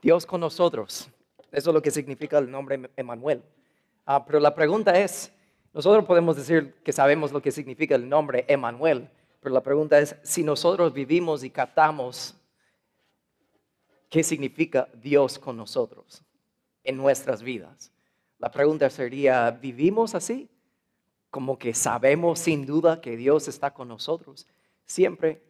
Dios 0.00 0.24
con 0.26 0.40
nosotros. 0.40 1.08
Eso 1.52 1.70
es 1.70 1.74
lo 1.74 1.82
que 1.82 1.90
significa 1.90 2.38
el 2.38 2.50
nombre 2.50 2.90
Emanuel. 2.96 3.42
Ah, 4.06 4.24
pero 4.24 4.40
la 4.40 4.54
pregunta 4.54 4.98
es, 4.98 5.32
nosotros 5.72 6.04
podemos 6.04 6.36
decir 6.36 6.74
que 6.82 6.92
sabemos 6.92 7.32
lo 7.32 7.42
que 7.42 7.52
significa 7.52 7.94
el 7.94 8.08
nombre 8.08 8.44
Emanuel, 8.48 9.08
pero 9.40 9.54
la 9.54 9.62
pregunta 9.62 9.98
es, 9.98 10.16
si 10.22 10.42
nosotros 10.42 10.92
vivimos 10.92 11.44
y 11.44 11.50
captamos 11.50 12.34
qué 14.08 14.22
significa 14.22 14.88
Dios 14.94 15.38
con 15.38 15.56
nosotros 15.56 16.24
en 16.82 16.96
nuestras 16.96 17.42
vidas. 17.42 17.92
La 18.38 18.50
pregunta 18.50 18.90
sería, 18.90 19.50
¿vivimos 19.50 20.14
así? 20.14 20.48
Como 21.30 21.58
que 21.58 21.74
sabemos 21.74 22.40
sin 22.40 22.66
duda 22.66 23.00
que 23.00 23.16
Dios 23.16 23.46
está 23.48 23.72
con 23.72 23.88
nosotros. 23.88 24.48
Siempre. 24.86 25.42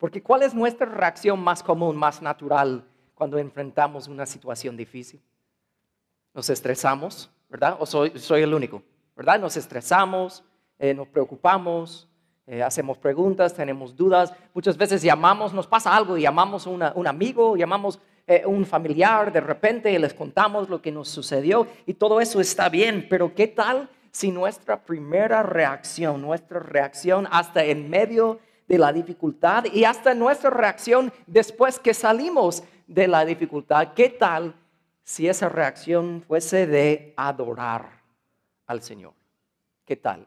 Porque 0.00 0.22
¿cuál 0.22 0.42
es 0.42 0.54
nuestra 0.54 0.86
reacción 0.86 1.38
más 1.38 1.62
común, 1.62 1.94
más 1.94 2.22
natural 2.22 2.84
cuando 3.14 3.38
enfrentamos 3.38 4.08
una 4.08 4.24
situación 4.24 4.74
difícil? 4.74 5.20
Nos 6.32 6.48
estresamos, 6.48 7.30
¿verdad? 7.50 7.76
¿O 7.78 7.84
soy, 7.84 8.42
el 8.42 8.54
único? 8.54 8.82
¿Verdad? 9.14 9.38
Nos 9.38 9.58
estresamos, 9.58 10.42
eh, 10.78 10.94
nos 10.94 11.06
preocupamos, 11.06 12.08
eh, 12.46 12.62
hacemos 12.62 12.96
preguntas, 12.96 13.52
tenemos 13.52 13.94
dudas. 13.94 14.32
Muchas 14.54 14.78
veces 14.78 15.02
llamamos, 15.02 15.52
nos 15.52 15.66
pasa 15.66 15.94
algo 15.94 16.16
llamamos 16.16 16.66
a 16.66 16.70
un 16.70 17.06
amigo, 17.06 17.56
llamamos 17.56 18.00
eh, 18.26 18.44
un 18.46 18.64
familiar, 18.64 19.30
de 19.30 19.40
repente 19.40 19.98
les 19.98 20.14
contamos 20.14 20.70
lo 20.70 20.80
que 20.80 20.90
nos 20.90 21.08
sucedió 21.08 21.66
y 21.84 21.92
todo 21.92 22.22
eso 22.22 22.40
está 22.40 22.70
bien, 22.70 23.06
pero 23.10 23.34
¿qué 23.34 23.48
tal 23.48 23.90
si 24.12 24.32
nuestra 24.32 24.82
primera 24.82 25.42
reacción, 25.42 26.22
nuestra 26.22 26.58
reacción 26.60 27.28
hasta 27.30 27.64
en 27.64 27.90
medio 27.90 28.40
de 28.70 28.78
la 28.78 28.92
dificultad 28.92 29.64
y 29.64 29.82
hasta 29.82 30.14
nuestra 30.14 30.48
reacción 30.48 31.12
después 31.26 31.80
que 31.80 31.92
salimos 31.92 32.62
de 32.86 33.08
la 33.08 33.24
dificultad, 33.24 33.94
qué 33.94 34.08
tal 34.08 34.54
si 35.02 35.28
esa 35.28 35.48
reacción 35.48 36.22
fuese 36.24 36.68
de 36.68 37.12
adorar 37.16 38.00
al 38.68 38.80
Señor? 38.80 39.12
¿Qué 39.84 39.96
tal? 39.96 40.24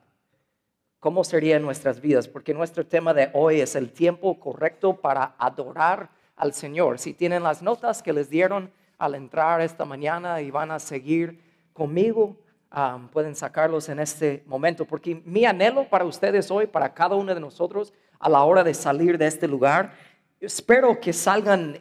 ¿Cómo 0.99 1.23
serían 1.23 1.61
nuestras 1.61 2.01
vidas? 2.01 2.27
Porque 2.27 2.53
nuestro 2.53 2.85
tema 2.85 3.13
de 3.13 3.29
hoy 3.31 3.61
es 3.61 3.77
el 3.77 3.93
tiempo 3.93 4.37
correcto 4.37 4.97
para 4.97 5.35
adorar 5.37 6.09
al 6.35 6.51
Señor. 6.51 6.99
Si 6.99 7.13
tienen 7.13 7.43
las 7.43 7.61
notas 7.61 8.03
que 8.03 8.11
les 8.11 8.29
dieron 8.29 8.73
al 8.97 9.15
entrar 9.15 9.61
esta 9.61 9.85
mañana 9.85 10.41
y 10.41 10.51
van 10.51 10.71
a 10.71 10.79
seguir 10.79 11.39
conmigo, 11.71 12.35
um, 12.75 13.07
pueden 13.07 13.35
sacarlos 13.35 13.87
en 13.87 14.01
este 14.01 14.43
momento, 14.47 14.83
porque 14.83 15.21
mi 15.23 15.45
anhelo 15.45 15.87
para 15.87 16.03
ustedes 16.03 16.51
hoy, 16.51 16.67
para 16.67 16.93
cada 16.93 17.15
uno 17.15 17.33
de 17.33 17.39
nosotros, 17.39 17.93
a 18.23 18.29
la 18.29 18.43
hora 18.43 18.63
de 18.63 18.73
salir 18.73 19.17
de 19.17 19.27
este 19.27 19.47
lugar, 19.47 19.93
espero 20.39 20.99
que 20.99 21.11
salgan 21.11 21.79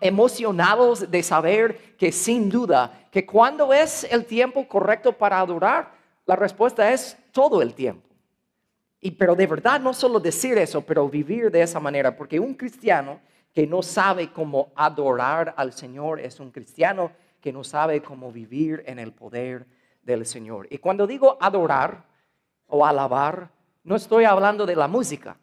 emocionados 0.00 1.10
de 1.10 1.22
saber 1.22 1.96
que 1.96 2.12
sin 2.12 2.48
duda, 2.48 3.08
que 3.10 3.26
cuando 3.26 3.72
es 3.72 4.04
el 4.04 4.24
tiempo 4.24 4.66
correcto 4.68 5.12
para 5.12 5.40
adorar, 5.40 5.92
la 6.26 6.36
respuesta 6.36 6.92
es 6.92 7.16
todo 7.32 7.60
el 7.60 7.74
tiempo. 7.74 8.08
Y 9.00 9.10
pero 9.10 9.34
de 9.34 9.46
verdad 9.46 9.80
no 9.80 9.92
solo 9.92 10.20
decir 10.20 10.58
eso, 10.58 10.82
pero 10.82 11.08
vivir 11.08 11.50
de 11.50 11.62
esa 11.62 11.80
manera, 11.80 12.16
porque 12.16 12.38
un 12.38 12.54
cristiano 12.54 13.20
que 13.52 13.66
no 13.66 13.82
sabe 13.82 14.30
cómo 14.30 14.70
adorar 14.76 15.54
al 15.56 15.72
Señor, 15.72 16.20
es 16.20 16.38
un 16.38 16.52
cristiano 16.52 17.10
que 17.40 17.52
no 17.52 17.64
sabe 17.64 18.00
cómo 18.00 18.30
vivir 18.30 18.84
en 18.86 19.00
el 19.00 19.12
poder 19.12 19.66
del 20.02 20.24
Señor. 20.24 20.68
Y 20.70 20.78
cuando 20.78 21.06
digo 21.06 21.36
adorar 21.40 22.04
o 22.68 22.86
alabar, 22.86 23.50
no 23.82 23.96
estoy 23.96 24.24
hablando 24.24 24.66
de 24.66 24.76
la 24.76 24.86
música, 24.86 25.36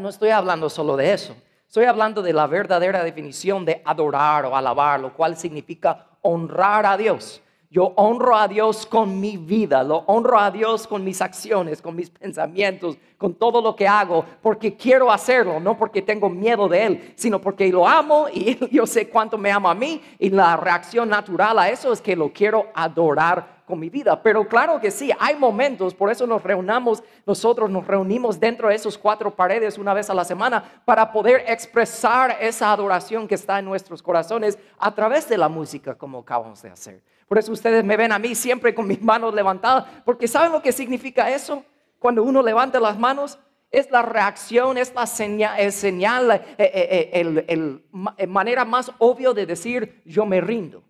No 0.00 0.08
estoy 0.08 0.30
hablando 0.30 0.68
solo 0.68 0.96
de 0.96 1.12
eso. 1.12 1.36
Estoy 1.66 1.84
hablando 1.84 2.22
de 2.22 2.32
la 2.32 2.46
verdadera 2.46 3.04
definición 3.04 3.64
de 3.64 3.82
adorar 3.84 4.46
o 4.46 4.56
alabar, 4.56 4.98
lo 4.98 5.12
cual 5.12 5.36
significa 5.36 6.06
honrar 6.22 6.86
a 6.86 6.96
Dios. 6.96 7.42
Yo 7.70 7.92
honro 7.96 8.34
a 8.34 8.48
Dios 8.48 8.86
con 8.86 9.20
mi 9.20 9.36
vida, 9.36 9.82
lo 9.82 9.98
honro 10.06 10.38
a 10.38 10.50
Dios 10.50 10.86
con 10.86 11.04
mis 11.04 11.20
acciones, 11.20 11.82
con 11.82 11.94
mis 11.94 12.08
pensamientos, 12.08 12.96
con 13.18 13.34
todo 13.34 13.60
lo 13.60 13.76
que 13.76 13.86
hago, 13.86 14.24
porque 14.40 14.74
quiero 14.74 15.12
hacerlo, 15.12 15.60
no 15.60 15.76
porque 15.76 16.00
tengo 16.00 16.30
miedo 16.30 16.66
de 16.66 16.86
Él, 16.86 17.12
sino 17.14 17.38
porque 17.38 17.68
lo 17.68 17.86
amo 17.86 18.26
y 18.32 18.56
yo 18.74 18.86
sé 18.86 19.10
cuánto 19.10 19.36
me 19.36 19.50
ama 19.50 19.72
a 19.72 19.74
mí 19.74 20.00
y 20.18 20.30
la 20.30 20.56
reacción 20.56 21.10
natural 21.10 21.58
a 21.58 21.68
eso 21.68 21.92
es 21.92 22.00
que 22.00 22.16
lo 22.16 22.32
quiero 22.32 22.68
adorar 22.74 23.57
con 23.68 23.78
mi 23.78 23.90
vida. 23.90 24.20
Pero 24.20 24.48
claro 24.48 24.80
que 24.80 24.90
sí, 24.90 25.12
hay 25.20 25.36
momentos, 25.36 25.94
por 25.94 26.10
eso 26.10 26.26
nos 26.26 26.42
reunamos, 26.42 27.04
nosotros 27.24 27.70
nos 27.70 27.86
reunimos 27.86 28.40
dentro 28.40 28.68
de 28.68 28.74
esos 28.74 28.98
cuatro 28.98 29.30
paredes 29.30 29.78
una 29.78 29.94
vez 29.94 30.10
a 30.10 30.14
la 30.14 30.24
semana 30.24 30.82
para 30.84 31.12
poder 31.12 31.44
expresar 31.46 32.38
esa 32.40 32.72
adoración 32.72 33.28
que 33.28 33.36
está 33.36 33.60
en 33.60 33.66
nuestros 33.66 34.02
corazones 34.02 34.58
a 34.78 34.92
través 34.92 35.28
de 35.28 35.38
la 35.38 35.48
música 35.48 35.94
como 35.94 36.18
acabamos 36.18 36.60
de 36.62 36.70
hacer. 36.70 37.02
Por 37.28 37.38
eso 37.38 37.52
ustedes 37.52 37.84
me 37.84 37.96
ven 37.96 38.10
a 38.10 38.18
mí 38.18 38.34
siempre 38.34 38.74
con 38.74 38.86
mis 38.86 39.02
manos 39.02 39.34
levantadas, 39.34 39.84
porque 40.04 40.26
¿saben 40.26 40.50
lo 40.50 40.62
que 40.62 40.72
significa 40.72 41.30
eso? 41.30 41.62
Cuando 41.98 42.22
uno 42.22 42.42
levanta 42.42 42.80
las 42.80 42.98
manos, 42.98 43.38
es 43.70 43.90
la 43.90 44.02
reacción, 44.02 44.78
es 44.78 44.94
la 44.94 45.06
señal, 45.06 45.60
es 45.60 45.74
señal, 45.74 46.30
eh, 46.30 46.42
eh, 46.58 47.10
eh, 47.12 47.44
el, 47.48 47.84
manera 48.28 48.64
más 48.64 48.90
obvia 48.98 49.32
de 49.32 49.44
decir 49.44 50.00
yo 50.06 50.24
me 50.24 50.40
rindo, 50.40 50.82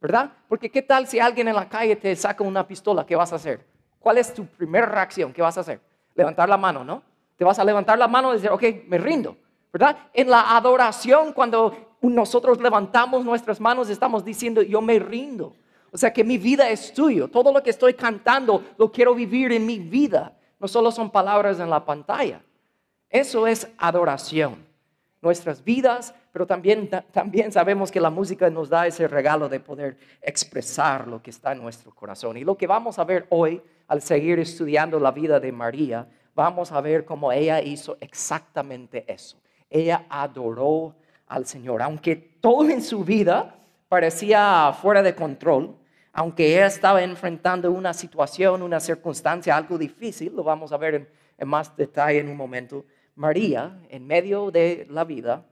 ¿verdad? 0.00 0.32
Porque 0.48 0.70
¿qué 0.70 0.82
tal 0.82 1.06
si 1.06 1.20
alguien 1.20 1.48
en 1.48 1.54
la 1.54 1.68
calle 1.68 1.94
te 1.96 2.14
saca 2.16 2.42
una 2.42 2.66
pistola? 2.66 3.04
¿Qué 3.04 3.16
vas 3.16 3.32
a 3.32 3.36
hacer? 3.36 3.64
¿Cuál 3.98 4.18
es 4.18 4.32
tu 4.32 4.46
primera 4.46 4.86
reacción? 4.86 5.32
¿Qué 5.32 5.42
vas 5.42 5.58
a 5.58 5.60
hacer? 5.60 5.80
Levantar 6.14 6.48
la 6.48 6.56
mano, 6.56 6.82
¿no? 6.82 7.02
Te 7.36 7.44
vas 7.44 7.58
a 7.58 7.64
levantar 7.64 7.98
la 7.98 8.08
mano 8.08 8.30
y 8.30 8.36
decir, 8.36 8.50
ok, 8.50 8.62
me 8.86 8.98
rindo, 8.98 9.36
¿verdad? 9.72 9.96
En 10.12 10.30
la 10.30 10.56
adoración, 10.56 11.32
cuando 11.32 11.74
nosotros 12.00 12.60
levantamos 12.60 13.24
nuestras 13.24 13.60
manos, 13.60 13.90
estamos 13.90 14.24
diciendo, 14.24 14.62
yo 14.62 14.80
me 14.80 14.98
rindo. 14.98 15.54
O 15.92 15.98
sea 15.98 16.12
que 16.12 16.24
mi 16.24 16.38
vida 16.38 16.70
es 16.70 16.92
tuyo. 16.94 17.28
Todo 17.28 17.52
lo 17.52 17.62
que 17.62 17.70
estoy 17.70 17.94
cantando 17.94 18.64
lo 18.78 18.90
quiero 18.90 19.14
vivir 19.14 19.52
en 19.52 19.66
mi 19.66 19.78
vida. 19.78 20.32
No 20.58 20.68
solo 20.68 20.90
son 20.90 21.10
palabras 21.10 21.58
en 21.60 21.68
la 21.68 21.84
pantalla. 21.84 22.42
Eso 23.08 23.46
es 23.46 23.68
adoración. 23.76 24.69
Nuestras 25.22 25.62
vidas, 25.62 26.14
pero 26.32 26.46
también, 26.46 26.88
también 27.12 27.52
sabemos 27.52 27.90
que 27.90 28.00
la 28.00 28.10
música 28.10 28.48
nos 28.48 28.68
da 28.68 28.86
ese 28.86 29.06
regalo 29.06 29.48
de 29.48 29.60
poder 29.60 29.98
expresar 30.22 31.06
lo 31.06 31.22
que 31.22 31.30
está 31.30 31.52
en 31.52 31.60
nuestro 31.60 31.94
corazón. 31.94 32.36
Y 32.36 32.44
lo 32.44 32.56
que 32.56 32.66
vamos 32.66 32.98
a 32.98 33.04
ver 33.04 33.26
hoy, 33.28 33.62
al 33.88 34.00
seguir 34.00 34.38
estudiando 34.38 34.98
la 34.98 35.10
vida 35.10 35.38
de 35.38 35.52
María, 35.52 36.08
vamos 36.34 36.72
a 36.72 36.80
ver 36.80 37.04
cómo 37.04 37.32
ella 37.32 37.60
hizo 37.60 37.98
exactamente 38.00 39.04
eso. 39.06 39.36
Ella 39.68 40.06
adoró 40.08 40.94
al 41.26 41.46
Señor. 41.46 41.82
Aunque 41.82 42.16
todo 42.16 42.68
en 42.68 42.82
su 42.82 43.04
vida 43.04 43.56
parecía 43.88 44.72
fuera 44.80 45.02
de 45.02 45.14
control, 45.14 45.76
aunque 46.12 46.54
ella 46.54 46.66
estaba 46.66 47.02
enfrentando 47.02 47.70
una 47.70 47.94
situación, 47.94 48.62
una 48.62 48.80
circunstancia, 48.80 49.56
algo 49.56 49.78
difícil, 49.78 50.34
lo 50.34 50.42
vamos 50.42 50.72
a 50.72 50.76
ver 50.76 51.08
en, 51.38 51.48
más 51.48 51.74
detalle 51.76 52.18
en 52.18 52.28
un 52.28 52.36
momento, 52.36 52.84
María, 53.20 53.78
en 53.90 54.06
medio 54.06 54.50
de 54.50 54.86
la 54.88 55.04
vida, 55.04 55.44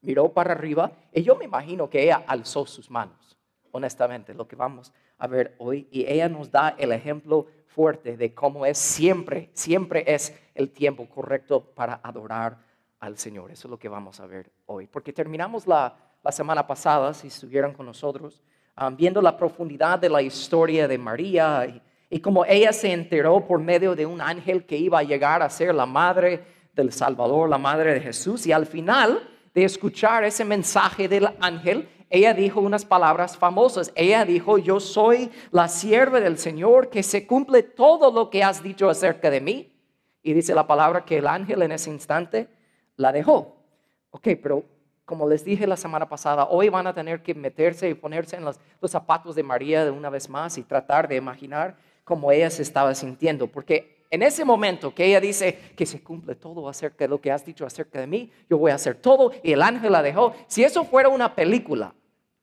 miró 0.00 0.32
para 0.32 0.52
arriba 0.52 0.90
y 1.12 1.22
yo 1.22 1.36
me 1.36 1.44
imagino 1.44 1.88
que 1.88 2.02
ella 2.02 2.24
alzó 2.26 2.66
sus 2.66 2.90
manos, 2.90 3.38
honestamente, 3.70 4.34
lo 4.34 4.48
que 4.48 4.56
vamos 4.56 4.92
a 5.16 5.28
ver 5.28 5.54
hoy. 5.58 5.86
Y 5.92 6.04
ella 6.06 6.28
nos 6.28 6.50
da 6.50 6.74
el 6.76 6.90
ejemplo 6.90 7.46
fuerte 7.66 8.16
de 8.16 8.34
cómo 8.34 8.66
es 8.66 8.78
siempre, 8.78 9.50
siempre 9.54 10.02
es 10.06 10.34
el 10.56 10.70
tiempo 10.70 11.08
correcto 11.08 11.62
para 11.62 12.00
adorar 12.02 12.58
al 12.98 13.16
Señor. 13.16 13.52
Eso 13.52 13.68
es 13.68 13.70
lo 13.70 13.78
que 13.78 13.88
vamos 13.88 14.18
a 14.18 14.26
ver 14.26 14.50
hoy. 14.66 14.88
Porque 14.88 15.12
terminamos 15.12 15.68
la, 15.68 15.96
la 16.22 16.32
semana 16.32 16.66
pasada, 16.66 17.14
si 17.14 17.28
estuvieran 17.28 17.74
con 17.74 17.86
nosotros, 17.86 18.42
Um, 18.78 18.94
viendo 18.94 19.22
la 19.22 19.34
profundidad 19.34 19.98
de 19.98 20.10
la 20.10 20.20
historia 20.20 20.86
de 20.86 20.98
María 20.98 21.64
y, 21.64 21.80
y 22.10 22.20
como 22.20 22.44
ella 22.44 22.74
se 22.74 22.92
enteró 22.92 23.46
por 23.46 23.58
medio 23.58 23.96
de 23.96 24.04
un 24.04 24.20
ángel 24.20 24.66
que 24.66 24.76
iba 24.76 24.98
a 24.98 25.02
llegar 25.02 25.42
a 25.42 25.48
ser 25.48 25.74
la 25.74 25.86
madre 25.86 26.44
del 26.76 26.92
Salvador, 26.92 27.48
la 27.48 27.58
madre 27.58 27.94
de 27.94 28.00
Jesús. 28.00 28.46
Y 28.46 28.52
al 28.52 28.66
final 28.66 29.28
de 29.54 29.64
escuchar 29.64 30.22
ese 30.22 30.44
mensaje 30.44 31.08
del 31.08 31.28
ángel, 31.40 31.88
ella 32.10 32.34
dijo 32.34 32.60
unas 32.60 32.84
palabras 32.84 33.36
famosas. 33.36 33.90
Ella 33.96 34.24
dijo, 34.24 34.58
yo 34.58 34.78
soy 34.78 35.30
la 35.50 35.66
sierva 35.66 36.20
del 36.20 36.38
Señor, 36.38 36.90
que 36.90 37.02
se 37.02 37.26
cumple 37.26 37.62
todo 37.64 38.12
lo 38.12 38.30
que 38.30 38.44
has 38.44 38.62
dicho 38.62 38.88
acerca 38.88 39.30
de 39.30 39.40
mí. 39.40 39.72
Y 40.22 40.32
dice 40.32 40.54
la 40.54 40.66
palabra 40.66 41.04
que 41.04 41.18
el 41.18 41.26
ángel 41.26 41.62
en 41.62 41.72
ese 41.72 41.90
instante 41.90 42.48
la 42.96 43.12
dejó. 43.12 43.56
Ok, 44.10 44.28
pero 44.42 44.64
como 45.04 45.28
les 45.28 45.44
dije 45.44 45.66
la 45.66 45.76
semana 45.76 46.08
pasada, 46.08 46.48
hoy 46.50 46.68
van 46.68 46.86
a 46.86 46.92
tener 46.92 47.22
que 47.22 47.34
meterse 47.34 47.88
y 47.88 47.94
ponerse 47.94 48.36
en 48.36 48.44
los, 48.44 48.58
zapatos 48.88 49.34
de 49.34 49.42
María 49.42 49.84
de 49.84 49.90
una 49.90 50.10
vez 50.10 50.28
más 50.28 50.58
y 50.58 50.62
tratar 50.62 51.08
de 51.08 51.16
imaginar 51.16 51.76
cómo 52.04 52.32
ella 52.32 52.50
se 52.50 52.62
estaba 52.62 52.94
sintiendo. 52.94 53.46
Porque 53.46 53.95
en 54.10 54.22
ese 54.22 54.44
momento 54.44 54.94
que 54.94 55.04
ella 55.04 55.20
dice 55.20 55.72
que 55.76 55.86
se 55.86 56.02
cumple 56.02 56.34
todo 56.34 56.68
acerca 56.68 57.04
de 57.04 57.08
lo 57.08 57.20
que 57.20 57.32
has 57.32 57.44
dicho 57.44 57.66
acerca 57.66 58.00
de 58.00 58.06
mí, 58.06 58.30
yo 58.48 58.58
voy 58.58 58.70
a 58.70 58.76
hacer 58.76 58.96
todo 58.96 59.32
y 59.42 59.52
el 59.52 59.62
ángel 59.62 59.92
la 59.92 60.02
dejó. 60.02 60.34
Si 60.46 60.62
eso 60.64 60.84
fuera 60.84 61.08
una 61.08 61.34
película, 61.34 61.94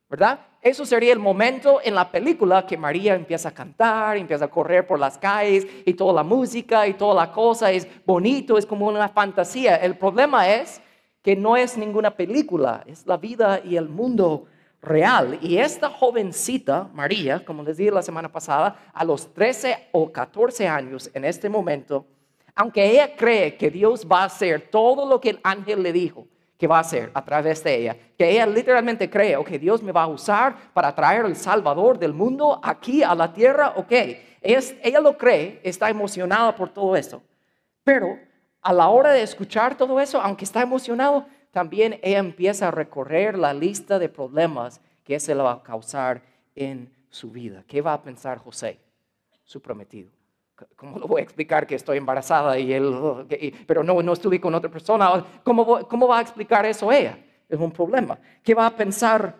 ¿verdad? 0.08 0.40
Eso 0.60 0.86
sería 0.86 1.12
el 1.12 1.18
momento 1.18 1.80
en 1.82 1.94
la 1.94 2.10
película 2.10 2.66
que 2.66 2.76
María 2.76 3.14
empieza 3.14 3.50
a 3.50 3.54
cantar, 3.54 4.16
empieza 4.16 4.46
a 4.46 4.50
correr 4.50 4.86
por 4.86 4.98
las 4.98 5.18
calles 5.18 5.66
y 5.84 5.94
toda 5.94 6.12
la 6.12 6.22
música 6.22 6.86
y 6.86 6.94
toda 6.94 7.14
la 7.14 7.32
cosa 7.32 7.70
es 7.70 7.86
bonito, 8.06 8.56
es 8.56 8.64
como 8.64 8.86
una 8.86 9.08
fantasía. 9.08 9.76
El 9.76 9.96
problema 9.96 10.48
es 10.48 10.80
que 11.22 11.36
no 11.36 11.56
es 11.56 11.76
ninguna 11.76 12.16
película, 12.16 12.84
es 12.86 13.06
la 13.06 13.16
vida 13.16 13.60
y 13.64 13.76
el 13.76 13.88
mundo 13.88 14.46
real. 14.84 15.38
Y 15.40 15.58
esta 15.58 15.88
jovencita, 15.90 16.88
María, 16.92 17.44
como 17.44 17.62
les 17.62 17.76
dije 17.76 17.90
la 17.90 18.02
semana 18.02 18.30
pasada, 18.30 18.76
a 18.92 19.04
los 19.04 19.32
13 19.32 19.88
o 19.92 20.12
14 20.12 20.68
años 20.68 21.10
en 21.14 21.24
este 21.24 21.48
momento, 21.48 22.06
aunque 22.54 22.84
ella 22.88 23.16
cree 23.16 23.56
que 23.56 23.70
Dios 23.70 24.06
va 24.10 24.22
a 24.22 24.26
hacer 24.26 24.68
todo 24.70 25.06
lo 25.06 25.20
que 25.20 25.30
el 25.30 25.40
ángel 25.42 25.82
le 25.82 25.92
dijo 25.92 26.26
que 26.56 26.68
va 26.68 26.78
a 26.78 26.80
hacer 26.80 27.10
a 27.14 27.24
través 27.24 27.64
de 27.64 27.74
ella, 27.74 27.96
que 28.16 28.30
ella 28.30 28.46
literalmente 28.46 29.10
cree, 29.10 29.36
ok, 29.36 29.50
Dios 29.50 29.82
me 29.82 29.90
va 29.90 30.04
a 30.04 30.06
usar 30.06 30.72
para 30.72 30.94
traer 30.94 31.24
el 31.24 31.34
Salvador 31.34 31.98
del 31.98 32.14
mundo 32.14 32.60
aquí 32.62 33.02
a 33.02 33.14
la 33.14 33.32
tierra, 33.32 33.72
ok, 33.76 33.92
ella 34.40 35.00
lo 35.00 35.18
cree, 35.18 35.60
está 35.64 35.90
emocionada 35.90 36.54
por 36.54 36.68
todo 36.68 36.94
eso, 36.94 37.22
pero 37.82 38.18
a 38.62 38.72
la 38.72 38.88
hora 38.88 39.10
de 39.10 39.22
escuchar 39.22 39.76
todo 39.76 39.98
eso, 40.00 40.20
aunque 40.20 40.44
está 40.44 40.62
emocionado, 40.62 41.26
también 41.54 42.00
ella 42.02 42.18
empieza 42.18 42.68
a 42.68 42.70
recorrer 42.72 43.38
la 43.38 43.54
lista 43.54 44.00
de 44.00 44.08
problemas 44.08 44.80
que 45.04 45.20
se 45.20 45.36
le 45.36 45.42
va 45.42 45.52
a 45.52 45.62
causar 45.62 46.20
en 46.56 46.92
su 47.08 47.30
vida. 47.30 47.62
¿Qué 47.68 47.80
va 47.80 47.92
a 47.92 48.02
pensar 48.02 48.38
José, 48.38 48.80
su 49.44 49.62
prometido? 49.62 50.10
¿Cómo 50.74 50.98
lo 50.98 51.06
voy 51.06 51.20
a 51.20 51.24
explicar 51.24 51.64
que 51.64 51.76
estoy 51.76 51.98
embarazada 51.98 52.58
y 52.58 52.72
él, 52.72 52.92
pero 53.68 53.84
no, 53.84 54.02
no 54.02 54.12
estuve 54.12 54.40
con 54.40 54.52
otra 54.52 54.68
persona? 54.68 55.24
¿Cómo, 55.44 55.86
¿Cómo 55.86 56.08
va 56.08 56.18
a 56.18 56.22
explicar 56.22 56.66
eso 56.66 56.90
ella? 56.90 57.16
Es 57.48 57.60
un 57.60 57.70
problema. 57.70 58.18
¿Qué 58.42 58.52
va 58.52 58.66
a 58.66 58.76
pensar 58.76 59.36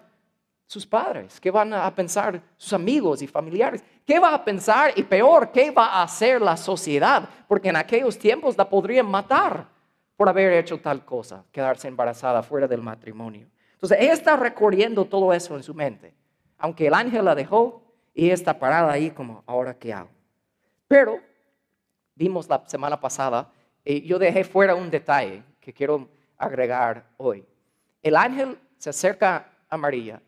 sus 0.67 0.87
padres? 0.87 1.40
¿Qué 1.40 1.50
van 1.50 1.75
a 1.75 1.93
pensar 1.93 2.40
sus 2.56 2.75
amigos 2.75 3.22
y 3.22 3.26
familiares? 3.26 3.82
¿Qué 4.06 4.20
va 4.20 4.34
a 4.34 4.44
pensar? 4.44 4.93
Y 4.94 5.02
peor, 5.02 5.50
¿qué 5.50 5.72
va 5.72 5.87
a 5.87 6.05
hacer 6.05 6.40
la 6.40 6.56
sociedad? 6.56 7.28
Porque 7.49 7.70
en 7.70 7.76
aquellos 7.76 8.17
tiempos 8.17 8.56
la 8.56 8.69
podrían 8.69 9.06
matar 9.06 9.73
por 10.16 10.28
haber 10.28 10.52
hecho 10.52 10.78
tal 10.78 11.05
cosa, 11.05 11.44
quedarse 11.50 11.88
embarazada 11.88 12.43
fuera 12.43 12.69
del 12.69 12.82
matrimonio. 12.82 13.49
Entonces, 13.72 13.99
ella 14.00 14.12
está 14.12 14.37
recorriendo 14.37 15.05
todo 15.05 15.32
eso 15.32 15.56
en 15.56 15.62
su 15.62 15.75
mente. 15.75 16.14
Aunque 16.58 16.87
el 16.87 16.94
ángel 16.94 17.25
la 17.25 17.34
dejó 17.34 17.82
y 18.14 18.31
está 18.31 18.58
parada 18.58 18.93
ahí 18.93 19.11
como, 19.11 19.43
¿ahora 19.46 19.75
qué 19.75 19.93
hago? 19.93 20.11
Pero 20.87 21.20
vimos 22.14 22.49
la 22.49 22.62
semana 22.66 23.00
pasada, 23.00 23.50
y 23.84 24.02
yo 24.02 24.19
dejé 24.19 24.44
fuera 24.44 24.75
un 24.75 24.90
detalle 24.90 25.43
que 25.61 25.72
quiero 25.72 26.08
agregar 26.38 27.06
hoy. 27.17 27.44
El 28.02 28.17
ángel 28.17 28.58
se 28.78 28.90
acerca 28.90 29.50
a 29.69 29.76
María 29.76 30.22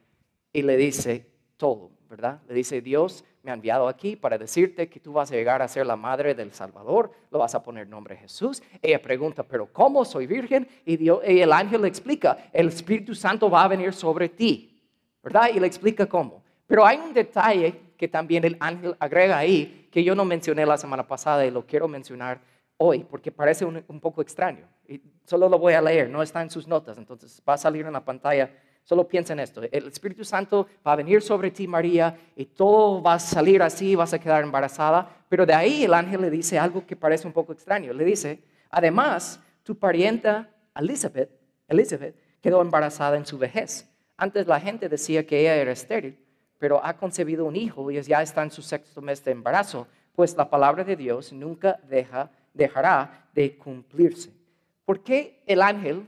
y 0.52 0.62
le 0.62 0.76
dice 0.76 1.26
todo, 1.56 1.90
¿verdad? 2.08 2.40
Le 2.48 2.54
dice, 2.54 2.80
Dios 2.80 3.24
me 3.46 3.52
ha 3.52 3.54
enviado 3.54 3.86
aquí 3.86 4.16
para 4.16 4.36
decirte 4.36 4.88
que 4.88 4.98
tú 4.98 5.12
vas 5.12 5.30
a 5.30 5.36
llegar 5.36 5.62
a 5.62 5.68
ser 5.68 5.86
la 5.86 5.94
madre 5.94 6.34
del 6.34 6.52
Salvador, 6.52 7.12
lo 7.30 7.38
vas 7.38 7.54
a 7.54 7.62
poner 7.62 7.88
nombre 7.88 8.16
Jesús. 8.16 8.60
Ella 8.82 9.00
pregunta, 9.00 9.44
pero 9.44 9.72
¿cómo 9.72 10.04
soy 10.04 10.26
virgen? 10.26 10.66
Y, 10.84 11.08
el 11.08 11.52
ángel 11.52 11.82
le 11.82 11.88
explica, 11.88 12.50
el 12.52 12.66
Espíritu 12.66 13.14
Santo 13.14 13.48
va 13.48 13.62
a 13.62 13.68
venir 13.68 13.92
sobre 13.92 14.28
ti, 14.28 14.82
¿verdad? 15.22 15.50
Y 15.54 15.60
le 15.60 15.66
explica 15.68 16.06
cómo. 16.06 16.42
Pero 16.66 16.84
hay 16.84 16.96
un 16.98 17.14
detalle 17.14 17.80
que 17.96 18.08
también 18.08 18.44
el 18.44 18.56
ángel 18.58 18.96
agrega 18.98 19.38
ahí, 19.38 19.88
que 19.92 20.02
yo 20.02 20.16
no 20.16 20.24
mencioné 20.24 20.66
la 20.66 20.76
semana 20.76 21.06
pasada 21.06 21.46
y 21.46 21.52
lo 21.52 21.64
quiero 21.64 21.86
mencionar 21.86 22.40
hoy, 22.78 23.04
porque 23.08 23.30
parece 23.30 23.64
un, 23.64 23.84
un 23.86 24.00
poco 24.00 24.22
extraño. 24.22 24.66
Y 24.88 25.00
solo 25.24 25.48
lo 25.48 25.60
voy 25.60 25.74
a 25.74 25.80
leer, 25.80 26.10
no 26.10 26.20
está 26.20 26.42
en 26.42 26.50
sus 26.50 26.66
notas, 26.66 26.98
entonces 26.98 27.40
va 27.48 27.54
a 27.54 27.58
salir 27.58 27.86
en 27.86 27.92
la 27.92 28.04
pantalla 28.04 28.50
Solo 28.86 29.08
piensa 29.08 29.32
en 29.32 29.40
esto. 29.40 29.62
El 29.64 29.88
Espíritu 29.88 30.24
Santo 30.24 30.68
va 30.86 30.92
a 30.92 30.96
venir 30.96 31.20
sobre 31.20 31.50
ti, 31.50 31.66
María, 31.66 32.16
y 32.36 32.44
todo 32.44 33.02
va 33.02 33.14
a 33.14 33.18
salir 33.18 33.60
así, 33.60 33.96
vas 33.96 34.14
a 34.14 34.20
quedar 34.20 34.44
embarazada. 34.44 35.24
Pero 35.28 35.44
de 35.44 35.54
ahí 35.54 35.82
el 35.82 35.92
ángel 35.92 36.20
le 36.20 36.30
dice 36.30 36.56
algo 36.56 36.86
que 36.86 36.94
parece 36.94 37.26
un 37.26 37.32
poco 37.32 37.52
extraño. 37.52 37.92
Le 37.92 38.04
dice, 38.04 38.44
además, 38.70 39.40
tu 39.64 39.76
parienta 39.76 40.48
Elizabeth, 40.76 41.30
Elizabeth 41.66 42.14
quedó 42.40 42.62
embarazada 42.62 43.16
en 43.16 43.26
su 43.26 43.38
vejez. 43.38 43.90
Antes 44.16 44.46
la 44.46 44.60
gente 44.60 44.88
decía 44.88 45.26
que 45.26 45.40
ella 45.40 45.56
era 45.56 45.72
estéril, 45.72 46.16
pero 46.56 46.80
ha 46.84 46.96
concebido 46.96 47.44
un 47.44 47.56
hijo 47.56 47.90
y 47.90 48.00
ya 48.02 48.22
está 48.22 48.44
en 48.44 48.52
su 48.52 48.62
sexto 48.62 49.02
mes 49.02 49.24
de 49.24 49.32
embarazo, 49.32 49.88
pues 50.14 50.36
la 50.36 50.48
palabra 50.48 50.84
de 50.84 50.94
Dios 50.94 51.32
nunca 51.32 51.80
deja, 51.88 52.30
dejará 52.54 53.28
de 53.34 53.58
cumplirse. 53.58 54.30
¿Por 54.84 55.02
qué 55.02 55.42
el 55.44 55.60
ángel 55.60 56.06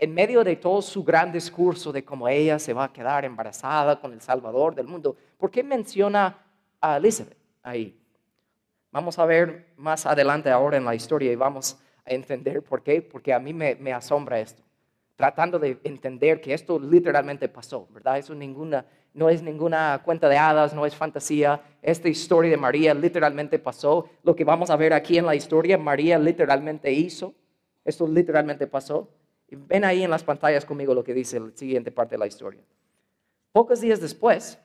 en 0.00 0.14
medio 0.14 0.42
de 0.42 0.56
todo 0.56 0.80
su 0.80 1.04
gran 1.04 1.30
discurso 1.30 1.92
de 1.92 2.02
cómo 2.02 2.26
ella 2.26 2.58
se 2.58 2.72
va 2.72 2.84
a 2.84 2.92
quedar 2.92 3.26
embarazada 3.26 4.00
con 4.00 4.14
el 4.14 4.22
Salvador 4.22 4.74
del 4.74 4.86
mundo, 4.86 5.14
¿por 5.36 5.50
qué 5.50 5.62
menciona 5.62 6.38
a 6.80 6.96
Elizabeth 6.96 7.36
ahí? 7.62 8.00
Vamos 8.90 9.18
a 9.18 9.26
ver 9.26 9.74
más 9.76 10.06
adelante 10.06 10.48
ahora 10.48 10.78
en 10.78 10.86
la 10.86 10.94
historia 10.94 11.30
y 11.30 11.36
vamos 11.36 11.78
a 12.06 12.14
entender 12.14 12.62
por 12.62 12.82
qué, 12.82 13.02
porque 13.02 13.34
a 13.34 13.38
mí 13.38 13.52
me, 13.52 13.92
asombra 13.92 14.40
esto, 14.40 14.62
tratando 15.16 15.58
de 15.58 15.78
entender 15.84 16.40
que 16.40 16.54
esto 16.54 16.78
literalmente 16.78 17.46
pasó, 17.50 17.86
¿verdad? 17.90 18.16
Eso 18.16 18.34
ninguna, 18.34 18.86
no 19.12 19.28
es 19.28 19.42
ninguna 19.42 20.00
cuenta 20.02 20.30
de 20.30 20.38
hadas, 20.38 20.72
no 20.72 20.86
es 20.86 20.96
fantasía, 20.96 21.60
esta 21.82 22.08
historia 22.08 22.50
de 22.50 22.56
María 22.56 22.94
literalmente 22.94 23.58
pasó, 23.58 24.08
lo 24.22 24.34
que 24.34 24.44
vamos 24.44 24.70
a 24.70 24.76
ver 24.76 24.94
aquí 24.94 25.18
en 25.18 25.26
la 25.26 25.34
historia, 25.34 25.76
María 25.76 26.18
literalmente 26.18 26.90
hizo, 26.90 27.34
esto 27.84 28.08
literalmente 28.08 28.66
pasó. 28.66 29.19
Ven 29.56 29.84
ahí 29.84 30.02
en 30.02 30.10
las 30.10 30.22
pantallas 30.22 30.64
conmigo 30.64 30.94
lo 30.94 31.04
que 31.04 31.14
dice 31.14 31.40
la 31.40 31.50
siguiente 31.54 31.90
parte 31.90 32.14
de 32.14 32.18
la 32.18 32.26
historia. 32.26 32.62
Pocos 33.52 33.80
días 33.80 34.00
después, 34.00 34.58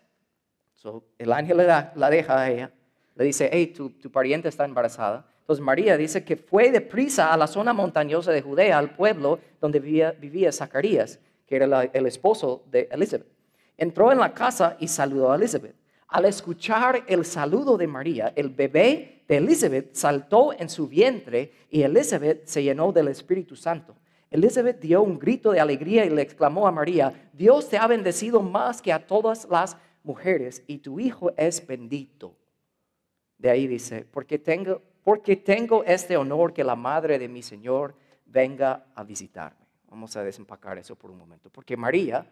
el 1.18 1.34
ángel 1.34 1.58
la 1.58 2.10
deja 2.10 2.40
a 2.40 2.52
ella, 2.52 2.72
le 3.16 3.24
dice, 3.24 3.50
hey, 3.52 3.68
tu, 3.68 4.12
pariente 4.12 4.50
está 4.50 4.66
embarazada. 4.66 5.26
Entonces 5.40 5.64
María 5.64 5.98
dice 5.98 6.24
que 6.24 6.36
fue 6.36 6.72
deprisa 6.72 7.34
a 7.34 7.38
la 7.38 7.48
zona 7.48 7.74
montañosa 7.74 8.32
de 8.32 8.42
Judea, 8.42 8.78
al 8.78 8.96
pueblo 8.96 9.40
donde 9.62 9.80
vivía, 9.80 10.52
Zacarías, 10.52 11.20
que 11.48 11.56
era 11.56 11.84
el 11.84 12.06
esposo 12.06 12.64
de 12.70 12.90
Elizabeth. 12.92 13.28
Entró 13.78 14.12
en 14.12 14.20
la 14.20 14.34
casa 14.34 14.76
y 14.80 14.88
saludó 14.88 15.32
a 15.32 15.36
Elizabeth. 15.36 15.76
Al 16.08 16.26
escuchar 16.26 17.04
el 17.08 17.26
saludo 17.26 17.78
de 17.78 17.88
María, 17.88 18.34
el 18.36 18.50
bebé 18.50 19.24
de 19.28 19.38
Elizabeth 19.38 19.94
saltó 19.94 20.54
en 20.54 20.70
su 20.70 20.88
vientre 20.88 21.52
y 21.70 21.82
Elizabeth 21.84 22.46
se 22.46 22.64
llenó 22.64 22.92
del 22.92 23.08
Espíritu 23.08 23.56
Santo. 23.56 23.96
Elizabeth 24.36 24.82
dio 24.82 25.02
un 25.02 25.18
grito 25.18 25.52
de 25.52 25.62
alegría 25.62 26.04
y 26.04 26.10
le 26.10 26.22
exclamó 26.22 26.68
a 26.68 26.72
María, 26.72 27.30
Dios 27.32 27.70
te 27.70 27.78
ha 27.78 27.88
bendecido 27.88 28.42
más 28.42 28.82
que 28.82 28.92
a 28.92 29.08
todas 29.08 29.48
las 29.50 29.78
mujeres 30.04 30.62
y 30.68 30.80
tu 30.80 31.00
hijo 31.00 31.32
es 31.38 31.66
bendito. 31.66 32.36
De 33.38 33.50
ahí 33.50 33.66
dice, 33.66 34.06
porque 34.12 34.38
tengo, 34.38 35.84
este 35.86 36.18
honor 36.18 36.54
que 36.54 36.66
la 36.66 36.76
madre 36.76 37.18
de 37.18 37.30
mi 37.30 37.42
Señor 37.42 37.96
venga 38.26 38.88
a 38.94 39.06
visitarme. 39.06 39.66
Vamos 39.90 40.18
a 40.18 40.24
desempacar 40.24 40.78
eso 40.78 40.98
por 40.98 41.12
un 41.12 41.18
momento. 41.18 41.50
Porque 41.50 41.78
María, 41.78 42.28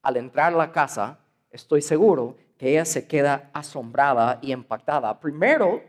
al 0.00 0.16
entrar 0.16 0.54
a 0.54 0.56
la 0.56 0.72
casa, 0.72 1.18
estoy 1.50 1.82
seguro 1.82 2.34
que 2.56 2.70
ella 2.70 2.86
se 2.86 3.06
queda 3.06 3.50
asombrada 3.52 4.38
y 4.40 4.52
impactada. 4.52 5.20
Primero, 5.20 5.82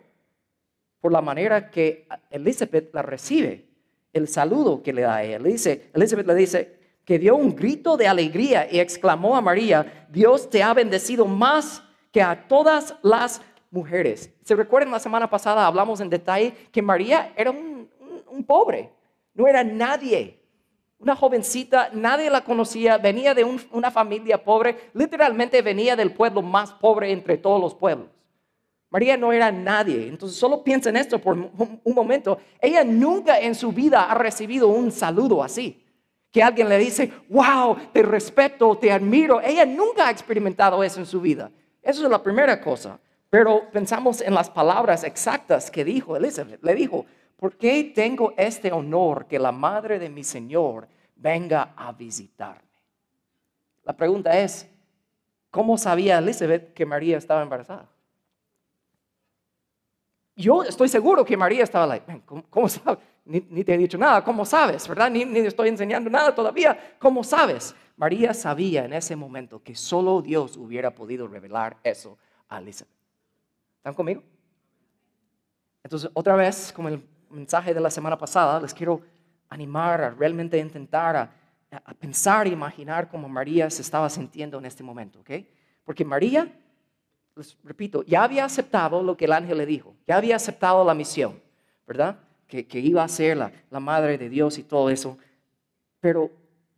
por 0.99 1.13
la 1.13 1.21
manera 1.21 1.69
que 1.69 2.05
Elizabeth 2.29 2.93
la 2.93 3.01
recibe 3.01 3.72
el 4.13 4.27
saludo 4.27 4.82
que 4.82 4.93
le 4.93 5.01
da 5.01 5.15
a 5.15 5.24
ella. 5.24 5.39
Dice, 5.39 5.89
Elizabeth 5.93 6.27
le 6.27 6.36
dice 6.36 6.77
que 7.03 7.20
dio 7.20 7.36
un 7.36 7.55
grito 7.55 7.98
de 7.98 8.08
alegría 8.08 8.67
y 8.72 8.79
exclamó 8.79 9.36
a 9.36 9.41
María, 9.41 10.08
Dios 10.10 10.50
te 10.50 10.63
ha 10.63 10.74
bendecido 10.74 11.25
más 11.25 11.84
que 12.12 12.22
a 12.22 12.48
todas 12.48 12.96
las 13.01 13.41
mujeres. 13.72 14.32
¿Se 14.43 14.55
recuerdan 14.55 14.91
la 14.91 15.00
semana 15.00 15.29
pasada 15.29 15.65
hablamos 15.65 16.00
en 16.00 16.10
detalle 16.10 16.53
que 16.72 16.82
María 16.82 17.34
era 17.36 17.51
un, 17.51 17.89
pobre, 18.46 18.91
no 19.34 19.48
era 19.48 19.63
nadie? 19.63 20.39
Una 21.00 21.15
jovencita, 21.15 21.89
nadie 21.91 22.29
la 22.29 22.46
conocía, 22.46 22.98
venía 22.98 23.34
de 23.34 23.43
una 23.43 23.91
familia 23.91 24.41
pobre, 24.41 24.91
literalmente 24.93 25.62
venía 25.62 25.98
del 25.98 26.13
pueblo 26.13 26.41
más 26.41 26.72
pobre 26.72 27.12
entre 27.12 27.38
todos 27.38 27.60
los 27.60 27.75
pueblos. 27.75 28.08
María 28.93 29.17
no 29.17 29.33
era 29.33 29.51
nadie. 29.51 30.07
Entonces 30.07 30.38
solo 30.38 30.63
piensa 30.63 30.91
en 30.91 30.97
esto 30.97 31.17
por 31.17 31.35
un 31.35 31.95
momento. 31.95 32.38
Ella 32.62 32.83
nunca 32.83 33.39
en 33.39 33.55
su 33.55 33.71
vida 33.71 34.03
ha 34.03 34.13
recibido 34.13 34.67
un 34.67 34.91
saludo 34.91 35.43
así. 35.43 35.83
Que 36.31 36.43
alguien 36.43 36.69
le 36.69 36.77
dice, 36.77 37.12
wow, 37.27 37.75
te 37.91 38.03
respeto, 38.03 38.77
te 38.77 38.91
admiro. 38.91 39.41
Ella 39.41 39.65
nunca 39.65 40.07
ha 40.07 40.12
experimentado 40.12 40.83
eso 40.83 41.00
en 41.00 41.07
su 41.07 41.19
vida. 41.19 41.50
Eso 41.81 42.03
es 42.03 42.12
la 42.12 42.21
primera 42.21 42.62
cosa. 42.62 43.00
Pero 43.31 43.63
pensamos 43.71 44.21
en 44.21 44.35
las 44.35 44.47
palabras 44.51 45.03
exactas 45.03 45.71
que 45.71 45.83
dijo 45.83 46.15
Elizabeth. 46.15 46.63
Le 46.63 46.75
dijo, 46.75 47.07
¿por 47.35 47.57
qué 47.57 47.91
tengo 47.95 48.35
este 48.38 48.71
honor 48.71 49.25
que 49.25 49.39
la 49.39 49.51
madre 49.51 49.97
de 49.97 50.09
mi 50.09 50.23
Señor 50.23 50.88
venga 51.15 51.73
a 51.75 51.93
visitarme? 51.93 52.69
La 53.83 53.97
pregunta 53.97 54.38
es, 54.38 54.69
¿cómo 55.50 55.79
sabía 55.79 56.19
Elizabeth 56.19 56.75
que 56.75 56.85
María 56.85 57.17
estaba 57.17 57.41
embarazada? 57.41 57.89
Yo 60.35 60.63
estoy 60.63 60.89
seguro 60.89 61.23
que 61.23 61.37
María 61.37 61.63
estaba 61.63 61.85
like, 61.85 62.21
¿cómo, 62.49 62.67
sabes? 62.67 62.99
Ni, 63.25 63.63
te 63.63 63.73
he 63.73 63.77
dicho 63.77 63.97
nada, 63.97 64.23
¿cómo 64.23 64.45
sabes? 64.45 64.87
¿Verdad? 64.87 65.09
Ni, 65.11 65.25
ni 65.25 65.39
estoy 65.39 65.69
enseñando 65.69 66.09
nada 66.09 66.33
todavía, 66.33 66.95
¿cómo 66.99 67.23
sabes? 67.23 67.75
María 67.95 68.33
sabía 68.33 68.85
en 68.85 68.93
ese 68.93 69.15
momento 69.15 69.61
que 69.61 69.75
solo 69.75 70.21
Dios 70.21 70.57
hubiera 70.57 70.93
podido 70.95 71.27
revelar 71.27 71.77
eso 71.83 72.17
a 72.49 72.57
Elizabeth. 72.59 72.93
¿Están 73.77 73.93
conmigo? 73.93 74.23
Entonces, 75.83 76.09
otra 76.13 76.35
vez, 76.35 76.73
como 76.73 76.89
el 76.89 77.03
mensaje 77.29 77.73
de 77.73 77.79
la 77.79 77.91
semana 77.91 78.17
pasada, 78.17 78.59
les 78.59 78.73
quiero 78.73 79.01
animar, 79.49 80.01
a 80.01 80.09
realmente 80.09 80.57
intentar 80.57 81.15
a, 81.15 81.31
a 81.71 81.93
pensar 81.93 82.47
e 82.47 82.51
imaginar 82.51 83.07
cómo 83.09 83.29
María 83.29 83.69
se 83.69 83.81
estaba 83.83 84.09
sintiendo 84.09 84.57
en 84.57 84.65
este 84.65 84.83
momento, 84.83 85.19
¿ok? 85.19 85.31
Porque 85.83 86.05
María, 86.05 86.47
les 87.35 87.57
repito, 87.63 88.03
ya 88.03 88.23
había 88.23 88.45
aceptado 88.45 89.01
lo 89.01 89.17
que 89.17 89.25
el 89.25 89.33
ángel 89.33 89.57
le 89.57 89.65
dijo, 89.65 89.95
ya 90.07 90.17
había 90.17 90.35
aceptado 90.35 90.83
la 90.83 90.93
misión, 90.93 91.41
¿verdad? 91.87 92.17
Que, 92.47 92.67
que 92.67 92.79
iba 92.79 93.03
a 93.03 93.07
ser 93.07 93.37
la, 93.37 93.51
la 93.69 93.79
madre 93.79 94.17
de 94.17 94.29
Dios 94.29 94.57
y 94.57 94.63
todo 94.63 94.89
eso, 94.89 95.17
pero 95.99 96.29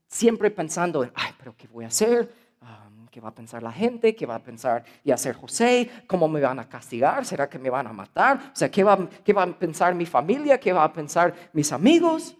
siempre 0.07 0.49
pensando 0.49 1.03
en, 1.03 1.11
ay, 1.15 1.33
pero 1.37 1.55
¿qué 1.57 1.67
voy 1.67 1.83
a 1.83 1.87
hacer? 1.87 2.31
Um, 2.61 3.07
¿Qué 3.07 3.19
va 3.19 3.29
a 3.29 3.35
pensar 3.35 3.61
la 3.61 3.71
gente? 3.71 4.15
¿Qué 4.15 4.25
va 4.25 4.35
a 4.35 4.39
pensar 4.39 4.83
y 5.03 5.11
hacer 5.11 5.35
José? 5.35 5.89
¿Cómo 6.07 6.27
me 6.27 6.39
van 6.39 6.59
a 6.59 6.69
castigar? 6.69 7.25
¿Será 7.25 7.49
que 7.49 7.59
me 7.59 7.69
van 7.69 7.87
a 7.87 7.93
matar? 7.93 8.51
O 8.53 8.55
sea, 8.55 8.69
¿qué 8.71 8.83
va, 8.83 9.09
¿qué 9.23 9.33
va 9.33 9.43
a 9.43 9.47
pensar 9.47 9.93
mi 9.93 10.05
familia? 10.05 10.59
¿Qué 10.59 10.71
va 10.71 10.83
a 10.83 10.93
pensar 10.93 11.33
mis 11.51 11.71
amigos? 11.71 12.35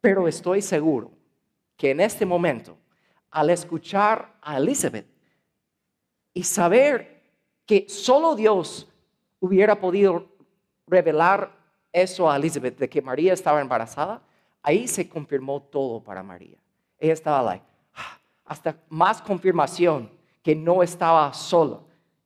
Pero 0.00 0.26
estoy 0.26 0.62
seguro 0.62 1.12
que 1.76 1.90
en 1.90 2.00
este 2.00 2.26
momento, 2.26 2.76
al 3.30 3.50
escuchar 3.50 4.34
a 4.42 4.56
Elizabeth 4.56 5.06
y 6.34 6.42
saber 6.42 7.19
que 7.70 7.88
solo 7.88 8.34
Dios 8.34 8.88
hubiera 9.38 9.78
podido 9.78 10.26
revelar 10.88 11.56
eso 11.92 12.28
a 12.28 12.34
Elizabeth, 12.34 12.76
de 12.76 12.88
que 12.88 13.00
María 13.00 13.32
estaba 13.32 13.60
embarazada, 13.60 14.20
ahí 14.60 14.88
se 14.88 15.08
confirmó 15.08 15.62
todo 15.62 16.02
para 16.02 16.20
María. 16.20 16.58
Ella 16.98 17.12
estaba 17.12 17.40
like, 17.44 17.64
ah, 17.94 18.18
hasta 18.44 18.76
más 18.88 19.22
confirmación 19.22 20.10
que 20.42 20.56
no 20.56 20.82
estaba 20.82 21.32
sola 21.32 21.78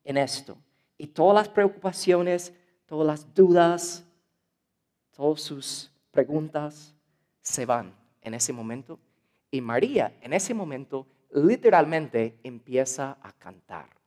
en 0.03 0.17
esto. 0.17 0.57
Y 0.97 1.09
todas 1.09 1.35
las 1.35 1.49
preocupaciones, 1.51 2.55
todas 2.87 3.07
las 3.07 3.35
dudas, 3.35 4.03
todas 5.15 5.43
sus 5.43 5.93
preguntas 6.11 6.95
se 7.43 7.67
van 7.67 7.95
en 8.23 8.33
ese 8.33 8.55
momento. 8.55 8.99
Y 9.51 9.61
María 9.61 10.17
en 10.23 10.33
ese 10.33 10.55
momento 10.55 11.07
literalmente 11.35 12.39
empieza 12.43 13.19
a 13.21 13.31
cantar. 13.33 14.04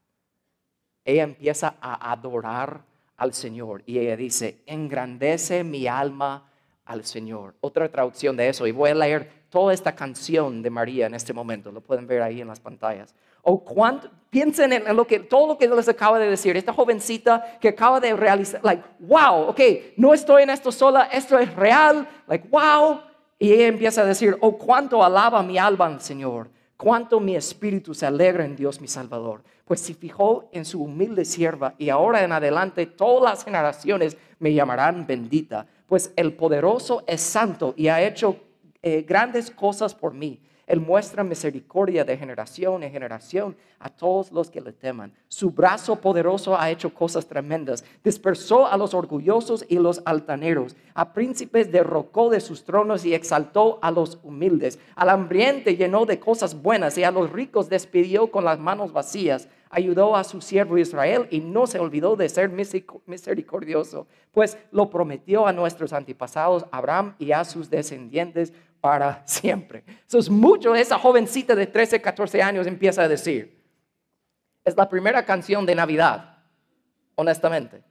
Ella 1.08 1.22
empieza 1.22 1.76
a 1.80 2.12
adorar 2.12 2.82
al 3.16 3.32
Señor 3.32 3.82
y 3.86 3.98
ella 3.98 4.14
dice, 4.14 4.58
engrandece 4.66 5.64
mi 5.64 5.86
alma 5.86 6.46
al 6.84 7.02
Señor. 7.06 7.54
Otra 7.62 7.88
traducción 7.88 8.36
de 8.36 8.50
eso, 8.50 8.66
y 8.66 8.72
voy 8.72 8.90
a 8.90 8.94
leer 8.94 9.46
toda 9.48 9.72
esta 9.72 9.94
canción 9.94 10.60
de 10.60 10.68
María 10.68 11.06
en 11.06 11.14
este 11.14 11.32
momento, 11.32 11.72
lo 11.72 11.80
pueden 11.80 12.06
ver 12.06 12.20
ahí 12.20 12.42
en 12.42 12.48
las 12.48 12.60
pantallas. 12.60 13.14
O 13.40 13.64
cuánto, 13.64 14.10
piensen 14.28 14.70
en 14.70 14.94
lo 14.94 15.06
que, 15.06 15.18
todo 15.18 15.46
lo 15.46 15.56
que 15.56 15.66
les 15.66 15.88
acaba 15.88 16.18
de 16.18 16.28
decir, 16.28 16.58
esta 16.58 16.74
jovencita 16.74 17.56
que 17.58 17.68
acaba 17.68 18.00
de 18.00 18.14
realizar, 18.14 18.60
like, 18.62 18.84
wow, 18.98 19.48
ok, 19.48 19.60
no 19.96 20.12
estoy 20.12 20.42
en 20.42 20.50
esto 20.50 20.70
sola, 20.70 21.04
esto 21.10 21.38
es 21.38 21.54
real, 21.56 22.06
like, 22.26 22.46
wow. 22.50 23.00
Y 23.38 23.54
ella 23.54 23.68
empieza 23.68 24.02
a 24.02 24.04
decir, 24.04 24.36
oh, 24.42 24.58
cuánto 24.58 25.02
alaba 25.02 25.42
mi 25.42 25.56
alma 25.56 25.86
al 25.86 26.02
Señor, 26.02 26.50
cuánto 26.78 27.20
mi 27.20 27.36
espíritu 27.36 27.92
se 27.92 28.06
alegra 28.06 28.46
en 28.46 28.56
Dios 28.56 28.80
mi 28.80 28.88
Salvador, 28.88 29.42
pues 29.66 29.80
se 29.80 29.92
fijó 29.92 30.48
en 30.52 30.64
su 30.64 30.82
humilde 30.82 31.26
sierva 31.26 31.74
y 31.76 31.90
ahora 31.90 32.24
en 32.24 32.32
adelante 32.32 32.86
todas 32.86 33.30
las 33.30 33.44
generaciones 33.44 34.16
me 34.38 34.54
llamarán 34.54 35.06
bendita 35.06 35.66
pues 35.88 36.12
el 36.16 36.34
poderoso 36.34 37.02
es 37.06 37.22
santo 37.22 37.74
y 37.76 37.88
ha 37.88 38.00
hecho 38.02 38.36
eh, 38.82 39.02
grandes 39.08 39.50
cosas 39.50 39.94
por 39.94 40.14
mí. 40.14 40.38
Él 40.68 40.80
muestra 40.80 41.24
misericordia 41.24 42.04
de 42.04 42.16
generación 42.16 42.82
en 42.82 42.92
generación 42.92 43.56
a 43.80 43.88
todos 43.88 44.30
los 44.30 44.50
que 44.50 44.60
le 44.60 44.72
teman. 44.72 45.12
Su 45.26 45.50
brazo 45.50 45.96
poderoso 45.96 46.60
ha 46.60 46.70
hecho 46.70 46.92
cosas 46.92 47.26
tremendas. 47.26 47.84
Dispersó 48.04 48.66
a 48.66 48.76
los 48.76 48.92
orgullosos 48.92 49.64
y 49.68 49.78
los 49.78 50.02
altaneros. 50.04 50.76
A 50.92 51.14
príncipes 51.14 51.72
derrocó 51.72 52.28
de 52.28 52.40
sus 52.40 52.64
tronos 52.64 53.06
y 53.06 53.14
exaltó 53.14 53.78
a 53.80 53.90
los 53.90 54.18
humildes. 54.22 54.78
Al 54.94 55.08
hambriente 55.08 55.74
llenó 55.74 56.04
de 56.04 56.20
cosas 56.20 56.60
buenas 56.60 56.98
y 56.98 57.04
a 57.04 57.10
los 57.10 57.32
ricos 57.32 57.70
despidió 57.70 58.30
con 58.30 58.44
las 58.44 58.58
manos 58.58 58.92
vacías 58.92 59.48
ayudó 59.70 60.16
a 60.16 60.24
su 60.24 60.40
siervo 60.40 60.78
Israel 60.78 61.26
y 61.30 61.40
no 61.40 61.66
se 61.66 61.78
olvidó 61.78 62.16
de 62.16 62.28
ser 62.28 62.50
misericordioso, 63.06 64.06
pues 64.32 64.58
lo 64.70 64.90
prometió 64.90 65.46
a 65.46 65.52
nuestros 65.52 65.92
antepasados, 65.92 66.66
Abraham 66.70 67.14
y 67.18 67.32
a 67.32 67.44
sus 67.44 67.70
descendientes 67.70 68.52
para 68.80 69.26
siempre. 69.26 69.84
Eso 70.06 70.18
es 70.18 70.30
mucho, 70.30 70.74
esa 70.74 70.98
jovencita 70.98 71.54
de 71.54 71.66
13, 71.66 72.00
14 72.00 72.42
años 72.42 72.66
empieza 72.66 73.02
a 73.02 73.08
decir. 73.08 73.58
Es 74.64 74.76
la 74.76 74.88
primera 74.88 75.24
canción 75.24 75.64
de 75.64 75.74
Navidad, 75.74 76.38
honestamente. 77.14 77.82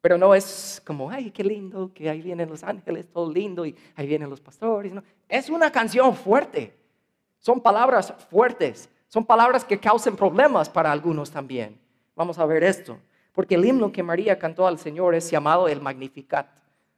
Pero 0.00 0.18
no 0.18 0.34
es 0.34 0.82
como, 0.84 1.10
ay, 1.10 1.30
qué 1.30 1.42
lindo, 1.42 1.90
que 1.94 2.10
ahí 2.10 2.20
vienen 2.20 2.48
los 2.50 2.62
ángeles, 2.62 3.08
todo 3.08 3.32
lindo, 3.32 3.64
y 3.64 3.74
ahí 3.94 4.06
vienen 4.06 4.28
los 4.28 4.40
pastores. 4.40 4.92
No. 4.92 5.02
Es 5.28 5.48
una 5.48 5.72
canción 5.72 6.14
fuerte. 6.14 6.76
Son 7.38 7.60
palabras 7.60 8.12
fuertes. 8.30 8.90
Son 9.14 9.24
palabras 9.24 9.64
que 9.64 9.78
causan 9.78 10.16
problemas 10.16 10.68
para 10.68 10.90
algunos 10.90 11.30
también. 11.30 11.78
Vamos 12.16 12.36
a 12.40 12.46
ver 12.46 12.64
esto. 12.64 12.98
Porque 13.32 13.54
el 13.54 13.64
himno 13.64 13.92
que 13.92 14.02
María 14.02 14.40
cantó 14.40 14.66
al 14.66 14.76
Señor 14.76 15.14
es 15.14 15.30
llamado 15.30 15.68
el 15.68 15.80
Magnificat. 15.80 16.48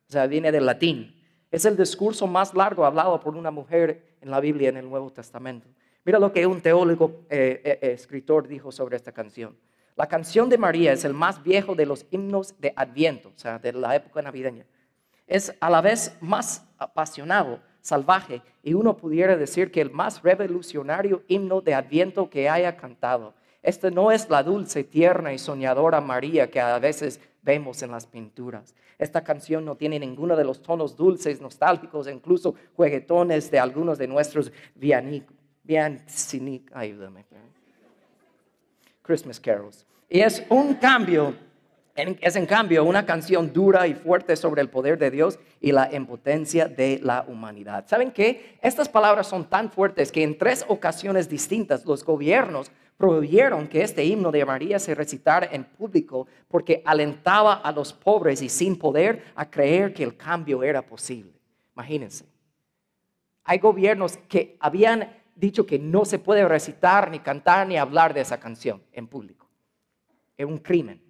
O 0.08 0.12
sea, 0.12 0.26
viene 0.26 0.50
del 0.50 0.64
latín. 0.64 1.14
Es 1.50 1.66
el 1.66 1.76
discurso 1.76 2.26
más 2.26 2.54
largo 2.54 2.87
hablado 2.87 3.20
por 3.20 3.37
una 3.37 3.50
mujer 3.50 4.16
en 4.23 4.30
la 4.30 4.40
Biblia 4.40 4.70
en 4.70 4.78
el 4.78 4.88
Nuevo 4.88 5.12
Testamento. 5.12 5.68
Mira 6.06 6.18
lo 6.18 6.32
que 6.32 6.46
un 6.46 6.62
teólogo 6.62 7.26
eh, 7.28 7.61
eh, 7.62 7.78
eh, 7.82 7.92
escritor 7.92 8.49
dijo 8.49 8.73
sobre 8.73 8.96
esta 8.96 9.12
canción. 9.12 9.54
La 9.94 10.06
canción 10.06 10.49
de 10.49 10.56
María 10.56 10.94
es 10.94 11.04
el 11.04 11.12
más 11.12 11.42
viejo 11.42 11.75
de 11.75 11.85
los 11.85 12.06
himnos 12.11 12.58
de 12.58 12.73
Adviento, 12.76 13.28
o 13.28 13.38
sea, 13.38 13.58
de 13.58 13.75
la 13.75 13.94
época 13.94 14.23
navideña. 14.23 14.64
Es 15.26 15.54
a 15.61 15.68
la 15.68 15.82
vez 15.82 16.16
más 16.23 16.66
apasionado 16.78 17.61
salvaje 17.87 18.43
y 18.64 18.75
uno 18.75 18.97
pudiera 18.97 19.37
decir 19.37 19.71
que 19.71 19.81
el 19.81 19.93
más 19.93 20.23
revolucionario 20.23 21.23
himno 21.28 21.61
de 21.61 21.75
Adviento 21.75 22.28
que 22.28 22.49
haya 22.49 22.76
cantado. 22.76 23.33
Esta 23.62 23.90
no 23.90 24.11
es 24.11 24.28
la 24.28 24.43
dulce, 24.43 24.83
tierna 24.83 25.33
y 25.33 25.38
soñadora 25.38 26.00
María 26.00 26.50
que 26.50 26.61
a 26.61 26.78
veces 26.81 27.21
vemos 27.43 27.83
en 27.83 27.93
las 27.93 28.05
pinturas. 28.07 28.75
Esta 28.99 29.23
canción 29.23 29.64
no 29.64 29.76
tiene 29.76 30.00
ninguno 30.00 30.35
de 30.35 30.45
los 30.45 30.62
tonos 30.62 30.97
dulces, 30.97 31.40
nostálgicos, 31.40 32.09
incluso 32.09 32.57
jueguetones 32.75 33.52
de 33.52 33.61
algunos 33.61 33.99
de 33.99 34.09
nuestros 34.09 34.50
ayúdame, 36.75 37.25
Christmas 39.02 39.38
carols. 39.38 39.87
Y 40.09 40.21
es 40.21 40.45
un 40.49 40.75
cambio 40.75 41.35
es 41.97 42.37
en 42.37 42.47
cambio 42.47 42.85
una 42.85 43.07
canción 43.07 43.53
dura 43.53 43.87
y 43.87 43.95
fuerte 43.95 44.37
sobre 44.37 44.61
el 44.61 44.69
poder 44.69 44.99
de 44.99 45.11
Dios 45.11 45.38
y 45.61 45.73
la 45.73 45.93
impotencia 45.95 46.69
de 46.69 47.00
la 47.03 47.25
humanidad. 47.26 47.87
¿Saben 47.88 48.12
qué? 48.12 48.59
Estas 48.62 48.88
palabras 48.88 49.26
son 49.26 49.49
tan 49.49 49.71
fuertes 49.71 50.12
que 50.12 50.23
en 50.23 50.37
tres 50.37 50.65
ocasiones 50.69 51.29
distintas 51.29 51.85
los 51.87 52.05
gobiernos 52.05 52.71
prohibieron 52.97 53.69
que 53.69 53.83
este 53.83 54.05
himno 54.05 54.31
de 54.31 54.45
María 54.45 54.79
se 54.79 54.95
recitara 54.95 55.49
en 55.50 55.65
público 55.65 56.26
porque 56.49 56.83
alentaba 56.85 57.55
a 57.55 57.73
los 57.73 57.93
pobres 57.93 58.43
y 58.43 58.49
sin 58.49 58.79
poder 58.79 59.25
a 59.35 59.50
creer 59.50 59.93
que 59.93 60.03
el 60.03 60.17
cambio 60.17 60.62
era 60.62 60.83
posible. 60.83 61.33
Imagínense. 61.75 62.25
Hay 63.45 63.59
gobiernos 63.59 64.17
que 64.29 64.57
habían 64.61 65.09
dicho 65.35 65.67
que 65.67 65.79
no 65.79 66.05
se 66.05 66.19
puede 66.19 66.47
recitar, 66.49 67.11
ni 67.11 67.21
cantar, 67.21 67.67
ni 67.67 67.76
hablar 67.76 68.12
de 68.12 68.23
esa 68.23 68.41
canción 68.41 68.83
en 68.93 69.07
público. 69.07 69.49
Es 70.37 70.47
un 70.47 70.59
crimen. 70.59 71.05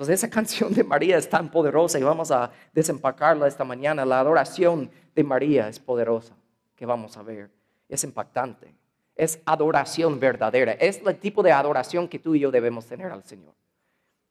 Entonces 0.00 0.20
esa 0.20 0.30
canción 0.34 0.72
de 0.72 0.82
María 0.82 1.18
es 1.18 1.28
tan 1.28 1.50
poderosa 1.50 1.98
y 1.98 2.02
vamos 2.02 2.30
a 2.30 2.50
desempacarla 2.72 3.46
esta 3.46 3.64
mañana. 3.64 4.06
La 4.06 4.20
adoración 4.20 4.90
de 5.14 5.22
María 5.22 5.68
es 5.68 5.78
poderosa, 5.78 6.34
que 6.74 6.86
vamos 6.86 7.18
a 7.18 7.22
ver. 7.22 7.50
Es 7.86 8.02
impactante. 8.02 8.74
Es 9.14 9.42
adoración 9.44 10.18
verdadera. 10.18 10.72
Es 10.72 11.02
el 11.04 11.18
tipo 11.18 11.42
de 11.42 11.52
adoración 11.52 12.08
que 12.08 12.18
tú 12.18 12.34
y 12.34 12.40
yo 12.40 12.50
debemos 12.50 12.86
tener 12.86 13.12
al 13.12 13.24
Señor. 13.24 13.52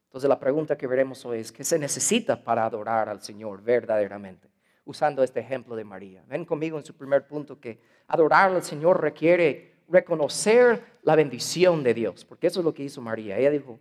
Entonces 0.05 0.27
la 0.27 0.39
pregunta 0.39 0.75
que 0.75 0.87
veremos 0.87 1.23
hoy 1.23 1.37
es, 1.37 1.51
¿qué 1.51 1.63
se 1.63 1.77
necesita 1.77 2.43
para 2.43 2.65
adorar 2.65 3.07
al 3.07 3.21
Señor 3.21 3.61
verdaderamente? 3.61 4.49
Usando 4.85 5.21
este 5.21 5.39
ejemplo 5.39 5.75
de 5.75 5.83
María. 5.83 6.23
Ven 6.27 6.45
conmigo 6.45 6.79
en 6.79 6.85
su 6.85 6.95
primer 6.95 7.27
punto 7.27 7.59
que 7.59 7.79
adorar 8.07 8.49
al 8.49 8.63
Señor 8.63 8.99
requiere 8.99 9.75
reconocer 9.87 10.83
la 11.03 11.15
bendición 11.15 11.83
de 11.83 11.93
Dios, 11.93 12.25
porque 12.25 12.47
eso 12.47 12.61
es 12.61 12.65
lo 12.65 12.73
que 12.73 12.81
hizo 12.81 13.01
María. 13.01 13.37
Ella 13.37 13.51
dijo, 13.51 13.79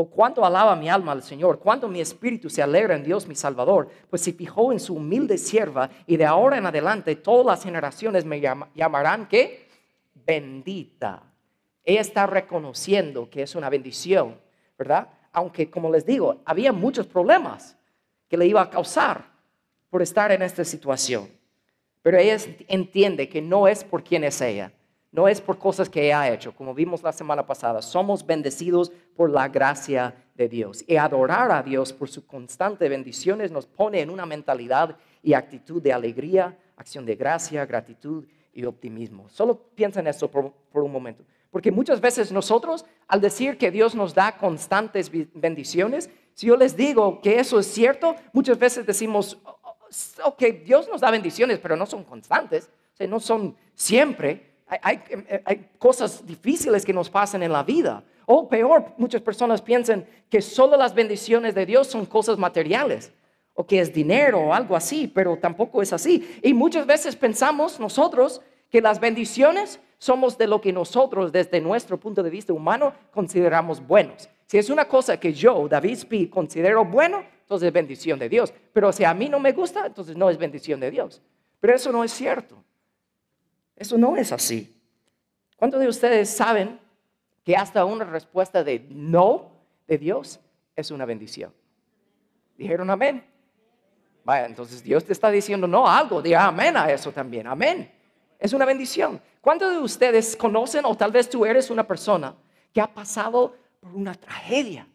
o 0.00 0.06
cuánto 0.06 0.46
alaba 0.46 0.74
mi 0.76 0.88
alma 0.88 1.12
al 1.12 1.22
Señor, 1.22 1.58
cuánto 1.58 1.86
mi 1.86 2.00
espíritu 2.00 2.48
se 2.48 2.62
alegra 2.62 2.96
en 2.96 3.04
Dios 3.04 3.26
mi 3.26 3.34
Salvador, 3.34 3.90
pues 4.08 4.22
se 4.22 4.32
fijó 4.32 4.72
en 4.72 4.80
su 4.80 4.94
humilde 4.94 5.36
sierva 5.36 5.90
y 6.06 6.16
de 6.16 6.24
ahora 6.24 6.56
en 6.56 6.64
adelante 6.64 7.16
todas 7.16 7.44
las 7.44 7.62
generaciones 7.62 8.24
me 8.24 8.40
llamarán 8.40 9.28
¿qué? 9.28 9.68
Bendita. 10.14 11.22
Ella 11.84 12.00
está 12.00 12.26
reconociendo 12.26 13.28
que 13.28 13.42
es 13.42 13.54
una 13.54 13.68
bendición, 13.68 14.40
¿verdad? 14.78 15.08
Aunque 15.32 15.70
como 15.70 15.92
les 15.92 16.06
digo, 16.06 16.40
había 16.46 16.72
muchos 16.72 17.06
problemas 17.06 17.76
que 18.26 18.38
le 18.38 18.46
iba 18.46 18.62
a 18.62 18.70
causar 18.70 19.26
por 19.90 20.00
estar 20.00 20.32
en 20.32 20.40
esta 20.40 20.64
situación. 20.64 21.28
Pero 22.00 22.16
ella 22.16 22.38
entiende 22.68 23.28
que 23.28 23.42
no 23.42 23.68
es 23.68 23.84
por 23.84 24.02
quién 24.02 24.24
es 24.24 24.40
ella, 24.40 24.72
no 25.12 25.26
es 25.26 25.40
por 25.40 25.58
cosas 25.58 25.88
que 25.88 26.12
ha 26.14 26.32
hecho, 26.32 26.54
como 26.54 26.72
vimos 26.72 27.02
la 27.02 27.12
semana 27.12 27.44
pasada. 27.44 27.82
Somos 27.82 28.24
bendecidos 28.24 28.92
por 29.16 29.30
la 29.30 29.48
gracia 29.48 30.14
de 30.36 30.48
Dios. 30.48 30.84
Y 30.86 30.96
adorar 30.96 31.50
a 31.50 31.62
Dios 31.62 31.92
por 31.92 32.08
sus 32.08 32.24
constantes 32.24 32.88
bendiciones 32.88 33.50
nos 33.50 33.66
pone 33.66 34.00
en 34.00 34.10
una 34.10 34.24
mentalidad 34.24 34.96
y 35.22 35.32
actitud 35.32 35.82
de 35.82 35.92
alegría, 35.92 36.56
acción 36.76 37.04
de 37.04 37.16
gracia, 37.16 37.66
gratitud 37.66 38.24
y 38.52 38.64
optimismo. 38.64 39.28
Solo 39.28 39.58
piensa 39.74 40.00
en 40.00 40.06
esto 40.06 40.30
por, 40.30 40.52
un 40.72 40.92
momento. 40.92 41.24
Porque 41.50 41.72
muchas 41.72 42.00
veces 42.00 42.30
nosotros, 42.30 42.84
al 43.08 43.20
decir 43.20 43.58
que 43.58 43.72
Dios 43.72 43.96
nos 43.96 44.14
da 44.14 44.36
constantes 44.36 45.10
bendiciones, 45.34 46.08
si 46.34 46.46
yo 46.46 46.56
les 46.56 46.76
digo 46.76 47.20
que 47.20 47.40
eso 47.40 47.58
es 47.58 47.66
cierto, 47.66 48.14
muchas 48.32 48.58
veces 48.58 48.86
decimos, 48.86 49.36
ok, 50.24 50.42
Dios 50.64 50.88
nos 50.88 51.00
da 51.00 51.10
bendiciones, 51.10 51.58
pero 51.58 51.76
no 51.76 51.84
son 51.84 52.04
constantes, 52.04 52.70
no 53.08 53.18
son 53.18 53.56
siempre. 53.74 54.49
Hay, 54.82 55.70
cosas 55.78 56.24
difíciles 56.24 56.84
que 56.84 56.92
nos 56.92 57.10
pasan 57.10 57.42
en 57.42 57.52
la 57.52 57.62
vida. 57.62 58.04
O 58.26 58.48
peor, 58.48 58.84
muchas 58.96 59.20
personas 59.20 59.60
piensan 59.60 60.06
que 60.28 60.40
solo 60.40 60.76
las 60.76 60.94
bendiciones 60.94 61.54
de 61.54 61.66
Dios 61.66 61.88
son 61.88 62.06
cosas 62.06 62.38
materiales 62.38 63.12
o 63.54 63.66
que 63.66 63.80
es 63.80 63.92
dinero 63.92 64.38
o 64.38 64.54
algo 64.54 64.76
así, 64.76 65.08
pero 65.08 65.36
tampoco 65.38 65.82
es 65.82 65.92
así. 65.92 66.38
Y 66.42 66.54
muchas 66.54 66.86
veces 66.86 67.16
pensamos 67.16 67.80
nosotros 67.80 68.40
que 68.70 68.80
las 68.80 69.00
bendiciones 69.00 69.80
somos 69.98 70.38
de 70.38 70.46
lo 70.46 70.60
que 70.60 70.72
nosotros 70.72 71.32
desde 71.32 71.60
nuestro 71.60 71.98
punto 71.98 72.22
de 72.22 72.30
vista 72.30 72.52
humano 72.52 72.94
consideramos 73.12 73.84
buenos. 73.84 74.28
Si 74.46 74.58
es 74.58 74.70
una 74.70 74.86
cosa 74.86 75.18
que 75.18 75.32
yo, 75.32 75.68
David 75.68 75.92
Speed, 75.92 76.30
considero 76.30 76.84
bueno, 76.84 77.22
entonces 77.42 77.66
es 77.66 77.72
bendición 77.72 78.18
de 78.18 78.28
Dios. 78.28 78.54
Pero 78.72 78.92
si 78.92 79.04
a 79.04 79.12
mí 79.12 79.28
no 79.28 79.40
me 79.40 79.52
gusta, 79.52 79.86
entonces 79.86 80.16
no 80.16 80.30
es 80.30 80.38
bendición 80.38 80.78
de 80.78 80.90
Dios. 80.90 81.20
Pero 81.58 81.74
eso 81.74 81.90
no 81.92 82.02
es 82.04 82.12
cierto. 82.12 82.62
Eso 83.80 83.98
no 83.98 84.16
es 84.16 84.30
así. 84.30 84.80
¿Cuántos 85.56 85.80
de 85.80 85.88
ustedes 85.88 86.30
saben 86.30 86.78
que 87.44 87.56
hasta 87.56 87.84
una 87.84 88.04
respuesta 88.04 88.62
de 88.62 88.86
no 88.90 89.50
de 89.88 89.98
Dios 89.98 90.38
es 90.76 90.92
una 90.92 91.04
bendición? 91.04 91.52
Dijeron 92.56 92.88
amén. 92.90 93.24
Vaya, 94.22 94.46
entonces 94.46 94.84
Dios 94.84 95.04
te 95.04 95.12
está 95.12 95.32
diciendo 95.32 95.66
no 95.66 95.88
algo, 95.88 96.22
diga 96.22 96.46
amén 96.46 96.76
a 96.76 96.92
eso 96.92 97.10
también. 97.10 97.48
Amén. 97.48 97.90
Es 98.38 98.52
una 98.52 98.64
bendición. 98.64 99.20
¿Cuántos 99.40 99.72
de 99.72 99.78
ustedes 99.78 100.36
conocen 100.36 100.84
o 100.84 100.94
tal 100.94 101.10
vez 101.10 101.28
tú 101.28 101.44
eres 101.44 101.70
una 101.70 101.84
persona 101.84 102.36
que 102.72 102.80
ha 102.80 102.86
pasado 102.86 103.56
por 103.80 103.92
una 103.96 104.14
tragedia? 104.14 104.86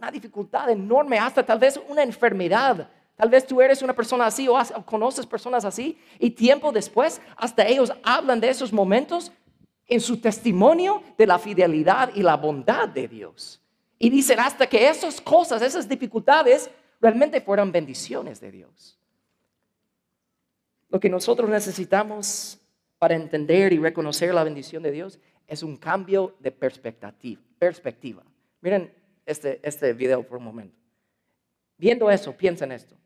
una 0.00 0.10
dificultad 0.10 0.70
enorme, 0.70 1.18
hasta 1.18 1.44
tal 1.44 1.58
vez 1.58 1.78
una 1.88 2.02
enfermedad. 2.02 2.88
Tal 3.20 3.28
vez 3.28 3.46
tú 3.46 3.60
eres 3.60 3.82
una 3.82 3.92
persona 3.92 4.24
así 4.24 4.48
o, 4.48 4.56
conoces 4.86 5.26
personas 5.26 5.66
así 5.66 5.98
y 6.18 6.30
tiempo 6.30 6.72
después 6.72 7.20
hasta 7.36 7.66
ellos 7.66 7.92
hablan 8.02 8.40
de 8.40 8.48
esos 8.48 8.72
momentos 8.72 9.30
en 9.86 10.00
su 10.00 10.22
testimonio 10.22 11.02
de 11.18 11.26
la 11.26 11.38
fidelidad 11.38 12.10
y 12.14 12.22
la 12.22 12.38
bondad 12.38 12.88
de 12.88 13.08
Dios. 13.08 13.60
Y 13.98 14.08
dicen 14.08 14.40
hasta 14.40 14.66
que 14.66 14.88
esas 14.88 15.20
cosas, 15.20 15.60
esas 15.60 15.86
dificultades 15.86 16.70
realmente 16.98 17.42
fueron 17.42 17.70
bendiciones 17.70 18.40
de 18.40 18.52
Dios. 18.52 18.98
Lo 20.88 20.98
que 20.98 21.10
nosotros 21.10 21.50
necesitamos 21.50 22.58
para 22.98 23.16
entender 23.16 23.74
y 23.74 23.78
reconocer 23.78 24.32
la 24.32 24.44
bendición 24.44 24.82
de 24.82 24.92
Dios 24.92 25.18
es 25.46 25.62
un 25.62 25.76
cambio 25.76 26.36
de 26.38 26.52
perspectiva. 26.52 27.42
perspectiva. 27.58 28.22
Miren, 28.62 28.90
este, 29.26 29.60
este 29.62 29.92
video 29.92 30.22
por 30.22 30.38
un 30.38 30.44
momento. 30.44 30.78
Viendo 31.76 32.10
eso, 32.10 32.34
piensa 32.34 32.64
en 32.64 32.72
esto. 32.72 32.96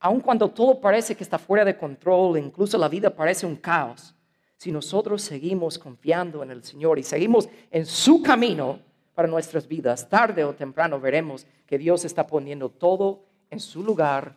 Aun 0.00 0.20
cuando 0.20 0.48
todo 0.50 0.80
parece 0.80 1.14
que 1.14 1.22
está 1.22 1.38
fuera 1.38 1.64
de 1.64 1.76
control, 1.76 2.38
incluso 2.38 2.76
la 2.78 2.88
vida 2.88 3.10
parece 3.10 3.46
un 3.46 3.56
caos, 3.56 4.14
si 4.56 4.72
nosotros 4.72 5.22
seguimos 5.22 5.78
confiando 5.78 6.42
en 6.42 6.50
el 6.50 6.64
Señor 6.64 6.98
y 6.98 7.02
seguimos 7.02 7.48
en 7.70 7.86
su 7.86 8.22
camino 8.22 8.80
para 9.14 9.28
nuestras 9.28 9.66
vidas, 9.66 10.08
tarde 10.08 10.44
o 10.44 10.54
temprano 10.54 11.00
veremos 11.00 11.46
que 11.66 11.78
Dios 11.78 12.04
está 12.04 12.26
poniendo 12.26 12.68
todo 12.68 13.24
en 13.50 13.60
su 13.60 13.82
lugar, 13.82 14.34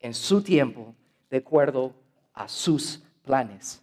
en 0.00 0.14
su 0.14 0.42
tiempo, 0.42 0.94
de 1.30 1.38
acuerdo 1.38 1.92
a 2.34 2.48
sus 2.48 3.02
planes. 3.24 3.82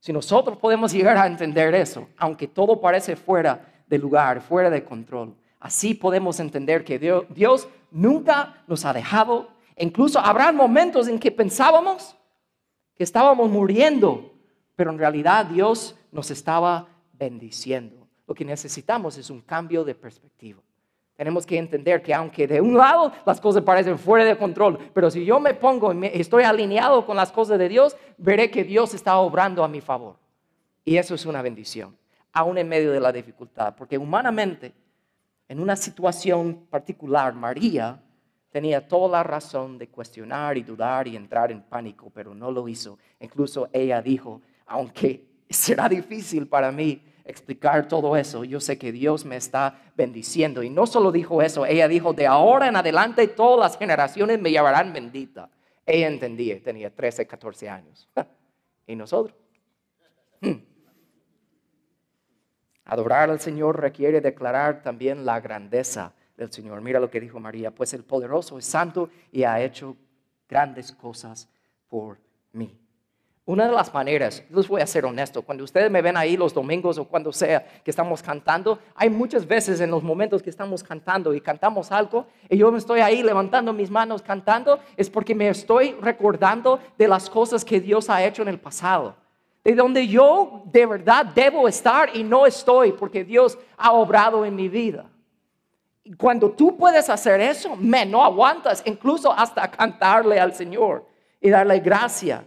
Si 0.00 0.12
nosotros 0.12 0.56
podemos 0.56 0.92
llegar 0.92 1.16
a 1.16 1.26
entender 1.26 1.74
eso, 1.74 2.08
aunque 2.16 2.48
todo 2.48 2.80
parece 2.80 3.16
fuera 3.16 3.82
de 3.86 3.98
lugar, 3.98 4.40
fuera 4.40 4.70
de 4.70 4.84
control, 4.84 5.34
Así 5.60 5.92
podemos 5.92 6.40
entender 6.40 6.84
que 6.84 6.98
Dios, 6.98 7.68
nunca 7.90 8.62
nos 8.66 8.86
ha 8.86 8.94
dejado. 8.94 9.50
Incluso 9.80 10.18
habrá 10.18 10.52
momentos 10.52 11.08
en 11.08 11.18
que 11.18 11.30
pensábamos 11.30 12.14
que 12.94 13.02
estábamos 13.02 13.48
muriendo, 13.48 14.34
pero 14.76 14.90
en 14.90 14.98
realidad 14.98 15.46
Dios 15.46 15.96
nos 16.12 16.30
estaba 16.30 16.86
bendiciendo. 17.14 18.06
Lo 18.26 18.34
que 18.34 18.44
necesitamos 18.44 19.16
es 19.16 19.30
un 19.30 19.40
cambio 19.40 19.82
de 19.82 19.94
perspectiva. 19.94 20.60
Tenemos 21.16 21.46
que 21.46 21.56
entender 21.56 22.02
que 22.02 22.12
aunque 22.12 22.46
de 22.46 22.60
un 22.60 22.76
lado 22.76 23.10
las 23.24 23.40
cosas 23.40 23.62
parecen 23.62 23.98
fuera 23.98 24.26
de 24.26 24.36
control, 24.36 24.78
pero 24.92 25.10
si 25.10 25.24
yo 25.24 25.40
me 25.40 25.54
pongo 25.54 25.94
y 25.94 26.10
estoy 26.12 26.42
alineado 26.42 27.06
con 27.06 27.16
las 27.16 27.32
cosas 27.32 27.58
de 27.58 27.70
Dios, 27.70 27.96
veré 28.18 28.50
que 28.50 28.64
Dios 28.64 28.92
está 28.92 29.16
obrando 29.16 29.64
a 29.64 29.68
mi 29.68 29.80
favor. 29.80 30.16
Y 30.84 30.98
eso 30.98 31.14
es 31.14 31.24
una 31.24 31.40
bendición, 31.40 31.96
aún 32.34 32.58
en 32.58 32.68
medio 32.68 32.92
de 32.92 33.00
la 33.00 33.12
dificultad, 33.12 33.74
porque 33.76 33.96
humanamente 33.96 34.74
en 35.48 35.58
una 35.58 35.74
situación 35.74 36.66
particular, 36.68 37.32
María 37.34 38.02
tenía 38.50 38.86
toda 38.86 39.08
la 39.08 39.22
razón 39.22 39.78
de 39.78 39.88
cuestionar 39.88 40.58
y 40.58 40.62
dudar 40.62 41.06
y 41.08 41.16
entrar 41.16 41.52
en 41.52 41.62
pánico, 41.62 42.10
pero 42.10 42.34
no 42.34 42.50
lo 42.50 42.68
hizo. 42.68 42.98
Incluso 43.20 43.68
ella 43.72 44.02
dijo, 44.02 44.42
aunque 44.66 45.24
será 45.50 45.88
difícil 45.88 46.46
para 46.46 46.70
mí 46.72 47.02
explicar 47.24 47.86
todo 47.86 48.16
eso, 48.16 48.42
yo 48.44 48.60
sé 48.60 48.76
que 48.76 48.90
Dios 48.90 49.24
me 49.24 49.36
está 49.36 49.80
bendiciendo. 49.96 50.62
Y 50.62 50.70
no 50.70 50.86
solo 50.86 51.12
dijo 51.12 51.42
eso, 51.42 51.64
ella 51.64 51.86
dijo, 51.86 52.12
de 52.12 52.26
ahora 52.26 52.66
en 52.68 52.76
adelante 52.76 53.28
todas 53.28 53.70
las 53.70 53.78
generaciones 53.78 54.40
me 54.40 54.50
llamarán 54.50 54.92
bendita. 54.92 55.48
Ella 55.86 56.08
entendía, 56.08 56.60
tenía 56.62 56.94
13, 56.94 57.26
14 57.26 57.68
años. 57.68 58.08
¿Y 58.86 58.96
nosotros? 58.96 59.36
Hmm. 60.40 60.70
Adorar 62.84 63.30
al 63.30 63.38
Señor 63.38 63.80
requiere 63.80 64.20
declarar 64.20 64.82
también 64.82 65.24
la 65.24 65.38
grandeza 65.38 66.12
del 66.40 66.50
Señor. 66.50 66.80
Mira 66.80 66.98
lo 66.98 67.10
que 67.10 67.20
dijo 67.20 67.38
María, 67.38 67.70
pues 67.70 67.92
el 67.92 68.02
poderoso 68.02 68.58
es 68.58 68.64
santo 68.64 69.10
y 69.30 69.44
ha 69.44 69.60
hecho 69.60 69.94
grandes 70.48 70.90
cosas 70.90 71.48
por 71.86 72.18
mí. 72.52 72.74
Una 73.44 73.66
de 73.66 73.72
las 73.72 73.92
maneras, 73.92 74.42
les 74.48 74.66
voy 74.66 74.80
a 74.80 74.86
ser 74.86 75.04
honesto, 75.04 75.42
cuando 75.42 75.64
ustedes 75.64 75.90
me 75.90 76.00
ven 76.00 76.16
ahí 76.16 76.36
los 76.36 76.54
domingos 76.54 76.96
o 76.98 77.04
cuando 77.04 77.32
sea 77.32 77.82
que 77.84 77.90
estamos 77.90 78.22
cantando, 78.22 78.78
hay 78.94 79.10
muchas 79.10 79.46
veces 79.46 79.80
en 79.80 79.90
los 79.90 80.02
momentos 80.02 80.42
que 80.42 80.50
estamos 80.50 80.82
cantando 80.82 81.34
y 81.34 81.40
cantamos 81.40 81.92
algo 81.92 82.26
y 82.48 82.56
yo 82.56 82.70
me 82.72 82.78
estoy 82.78 83.00
ahí 83.00 83.22
levantando 83.22 83.72
mis 83.72 83.90
manos 83.90 84.22
cantando, 84.22 84.78
es 84.96 85.10
porque 85.10 85.34
me 85.34 85.48
estoy 85.48 85.92
recordando 86.00 86.80
de 86.96 87.08
las 87.08 87.28
cosas 87.28 87.64
que 87.64 87.80
Dios 87.80 88.08
ha 88.08 88.24
hecho 88.24 88.42
en 88.42 88.48
el 88.48 88.58
pasado 88.58 89.16
de 89.62 89.74
donde 89.74 90.08
yo 90.08 90.62
de 90.72 90.86
verdad 90.86 91.26
debo 91.26 91.68
estar 91.68 92.16
y 92.16 92.24
no 92.24 92.46
estoy 92.46 92.92
porque 92.92 93.24
Dios 93.24 93.58
ha 93.76 93.92
obrado 93.92 94.46
en 94.46 94.54
mi 94.54 94.70
vida. 94.70 95.04
Cuando 96.16 96.50
tú 96.50 96.76
puedes 96.76 97.08
hacer 97.08 97.40
eso, 97.40 97.76
me 97.76 98.04
no 98.04 98.24
aguantas 98.24 98.82
incluso 98.84 99.32
hasta 99.32 99.70
cantarle 99.70 100.40
al 100.40 100.54
Señor 100.54 101.06
y 101.40 101.50
darle 101.50 101.78
gracia. 101.80 102.44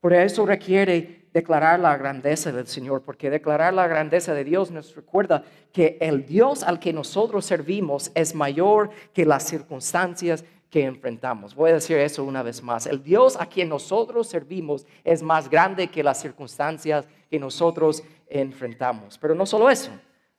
Por 0.00 0.12
eso 0.12 0.46
requiere 0.46 1.24
declarar 1.32 1.80
la 1.80 1.96
grandeza 1.96 2.52
del 2.52 2.66
Señor, 2.66 3.02
porque 3.02 3.28
declarar 3.28 3.74
la 3.74 3.88
grandeza 3.88 4.34
de 4.34 4.44
Dios 4.44 4.70
nos 4.70 4.94
recuerda 4.94 5.42
que 5.72 5.98
el 6.00 6.24
Dios 6.24 6.62
al 6.62 6.78
que 6.78 6.92
nosotros 6.92 7.44
servimos 7.44 8.12
es 8.14 8.34
mayor 8.34 8.90
que 9.12 9.26
las 9.26 9.42
circunstancias 9.42 10.44
que 10.70 10.84
enfrentamos. 10.84 11.54
Voy 11.54 11.70
a 11.70 11.74
decir 11.74 11.98
eso 11.98 12.24
una 12.24 12.42
vez 12.42 12.62
más. 12.62 12.86
El 12.86 13.02
Dios 13.02 13.36
a 13.38 13.46
quien 13.46 13.68
nosotros 13.68 14.28
servimos 14.28 14.86
es 15.02 15.22
más 15.22 15.50
grande 15.50 15.88
que 15.88 16.02
las 16.02 16.20
circunstancias 16.20 17.06
que 17.30 17.38
nosotros 17.38 18.02
enfrentamos. 18.28 19.18
Pero 19.18 19.34
no 19.34 19.46
solo 19.46 19.70
eso. 19.70 19.90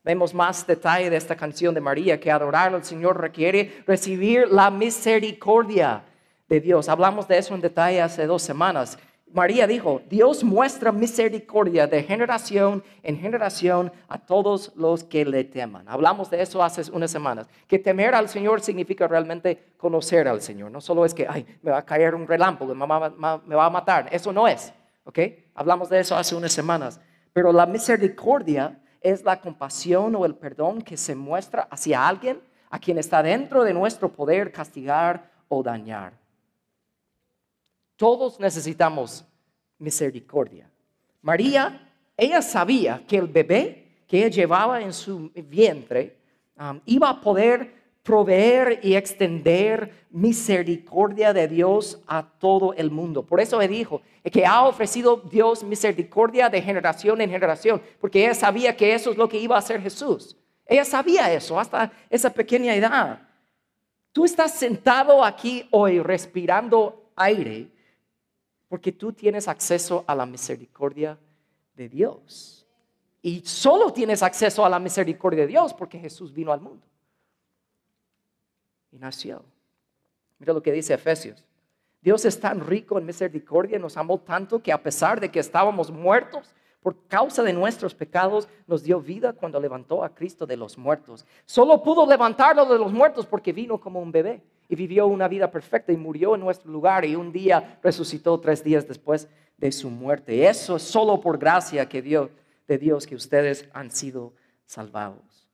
Vemos 0.06 0.36
más 0.36 0.68
detalle 0.68 1.10
de 1.10 1.18
esta 1.18 1.36
canción 1.36 1.74
de 1.74 1.82
María, 1.82 2.20
que 2.20 2.30
adorar 2.30 2.76
al 2.76 2.84
Señor 2.84 3.20
requiere 3.20 3.84
recibir 3.88 4.48
la 4.48 4.70
misericordia 4.70 6.04
de 6.48 6.60
Dios. 6.60 6.90
Hablamos 6.90 7.28
de 7.28 7.40
eso 7.40 7.56
en 7.56 7.62
detalle 7.62 8.04
hace 8.04 8.28
dos 8.28 8.44
semanas. 8.44 9.00
María 9.34 9.66
dijo, 9.66 10.04
Dios 10.08 10.44
muestra 10.44 10.92
misericordia 10.92 11.88
de 11.88 12.04
generación 12.04 12.84
en 13.02 13.18
generación 13.18 13.92
a 14.08 14.20
todos 14.20 14.74
los 14.76 15.04
que 15.04 15.26
le 15.26 15.44
teman. 15.44 15.90
Hablamos 15.90 16.30
de 16.30 16.40
eso 16.40 16.64
hace 16.64 16.84
unas 16.92 17.10
semanas, 17.10 17.48
que 17.68 17.80
temer 17.80 18.14
al 18.14 18.30
Señor 18.30 18.62
significa 18.62 19.08
realmente 19.08 19.74
conocer 19.76 20.28
al 20.28 20.40
Señor. 20.40 20.70
No 20.70 20.82
solo 20.82 21.04
es 21.04 21.16
que, 21.16 21.26
ay, 21.28 21.48
me 21.64 21.72
va 21.72 21.80
a 21.80 21.86
caer 21.86 22.14
un 22.14 22.28
relámpago, 22.28 22.76
me 22.76 22.86
va 23.56 23.66
a 23.66 23.70
matar. 23.72 24.08
Eso 24.12 24.32
no 24.32 24.48
es, 24.48 24.72
¿ok? 25.04 25.18
Hablamos 25.56 25.90
de 25.90 26.00
eso 26.00 26.16
hace 26.16 26.36
unas 26.36 26.54
semanas. 26.54 27.02
Pero 27.34 27.52
la 27.52 27.66
misericordia 27.66 28.80
es 29.06 29.24
la 29.24 29.40
compasión 29.40 30.16
o 30.16 30.26
el 30.26 30.34
perdón 30.34 30.82
que 30.82 30.98
se 30.98 31.14
muestra 31.14 31.68
hacia 31.70 32.08
alguien 32.08 32.42
a 32.72 32.80
quien 32.80 32.98
está 32.98 33.22
dentro 33.22 33.64
de 33.64 33.72
nuestro 33.72 34.12
poder 34.12 34.52
castigar 34.52 35.30
o 35.48 35.62
dañar. 35.62 36.14
Todos 37.96 38.40
necesitamos 38.40 39.24
misericordia. 39.78 40.68
María, 41.22 41.88
ella 42.18 42.42
sabía 42.42 43.04
que 43.08 43.18
el 43.18 43.28
bebé 43.28 44.04
que 44.08 44.18
ella 44.18 44.30
llevaba 44.30 44.82
en 44.82 44.92
su 44.92 45.30
vientre 45.36 46.18
um, 46.60 46.82
iba 46.86 47.08
a 47.08 47.22
poder 47.22 47.85
proveer 48.06 48.82
y 48.84 48.96
extender 48.96 50.06
misericordia 50.12 51.34
de 51.34 51.48
Dios 51.48 52.00
a 52.06 52.22
todo 52.22 52.76
el 52.76 52.92
mundo. 52.92 53.26
Por 53.26 53.40
eso 53.40 53.60
él 53.60 53.72
dijo 53.72 54.04
que 54.32 54.46
ha 54.46 54.64
ofrecido 54.68 55.18
Dios 55.18 55.64
misericordia 55.64 56.48
de 56.48 56.62
generación 56.62 57.20
en 57.20 57.32
generación, 57.32 57.82
porque 58.00 58.24
ella 58.24 58.36
sabía 58.36 58.78
que 58.78 58.94
eso 58.94 59.10
es 59.10 59.18
lo 59.18 59.28
que 59.28 59.40
iba 59.40 59.56
a 59.56 59.60
hacer 59.60 59.82
Jesús. 59.82 60.38
Ella 60.68 60.86
sabía 60.86 61.34
eso 61.34 61.60
hasta 61.60 61.92
esa 62.08 62.30
pequeña 62.30 62.76
edad. 62.76 63.28
Tú 64.12 64.24
estás 64.24 64.54
sentado 64.54 65.26
aquí 65.26 65.68
hoy 65.72 66.00
respirando 66.00 67.10
aire 67.16 67.72
porque 68.70 68.92
tú 68.92 69.14
tienes 69.14 69.48
acceso 69.48 70.04
a 70.06 70.14
la 70.14 70.28
misericordia 70.28 71.18
de 71.74 71.90
Dios. 71.90 72.68
Y 73.24 73.42
solo 73.44 73.92
tienes 73.92 74.22
acceso 74.22 74.64
a 74.64 74.70
la 74.70 74.78
misericordia 74.78 75.42
de 75.42 75.48
Dios 75.48 75.74
porque 75.74 75.98
Jesús 75.98 76.32
vino 76.32 76.54
al 76.54 76.62
mundo 76.62 76.86
y 78.96 79.00
nació. 79.00 79.44
Mira 80.40 80.54
lo 80.54 80.64
que 80.64 80.72
dice 80.72 80.94
Efesios. 80.94 81.44
Dios 82.02 82.24
es 82.24 82.40
tan 82.40 82.62
rico 82.62 82.98
en 82.98 83.06
misericordia, 83.06 83.80
nos 83.80 83.98
amó 83.98 84.20
tanto 84.20 84.62
que 84.62 84.72
a 84.72 84.82
pesar 84.82 85.20
de 85.20 85.30
que 85.30 85.40
estábamos 85.40 85.92
muertos 85.92 86.54
por 86.82 87.08
causa 87.08 87.42
de 87.42 87.52
nuestros 87.52 87.96
pecados, 87.96 88.48
nos 88.68 88.84
dio 88.84 89.02
vida 89.02 89.34
cuando 89.34 89.60
levantó 89.60 90.04
a 90.04 90.14
Cristo 90.14 90.46
de 90.46 90.56
los 90.56 90.78
muertos. 90.78 91.26
Solo 91.44 91.82
pudo 91.82 92.06
levantarlo 92.06 92.64
de 92.66 92.78
los 92.78 92.94
muertos 92.94 93.26
porque 93.26 93.52
vino 93.52 93.80
como 93.80 94.00
un 94.00 94.12
bebé 94.12 94.44
y 94.70 94.76
vivió 94.76 95.08
una 95.08 95.28
vida 95.28 95.50
perfecta 95.50 95.92
y 95.92 95.98
murió 95.98 96.36
en 96.36 96.42
nuestro 96.42 96.72
lugar 96.72 97.04
y 97.04 97.16
un 97.16 97.32
día 97.32 97.80
resucitó 97.82 98.40
tres 98.40 98.64
días 98.64 98.88
después 98.88 99.28
de 99.58 99.72
su 99.72 99.90
muerte. 99.90 100.48
Eso 100.48 100.76
es 100.76 100.84
solo 100.84 101.20
por 101.20 101.40
gracia 101.40 101.90
que 101.90 102.04
Dios, 102.04 102.30
de 102.68 102.78
Dios 102.78 103.08
que 103.08 103.16
ustedes 103.16 103.68
han 103.74 103.90
sido 103.90 104.34
salvados. 104.68 105.50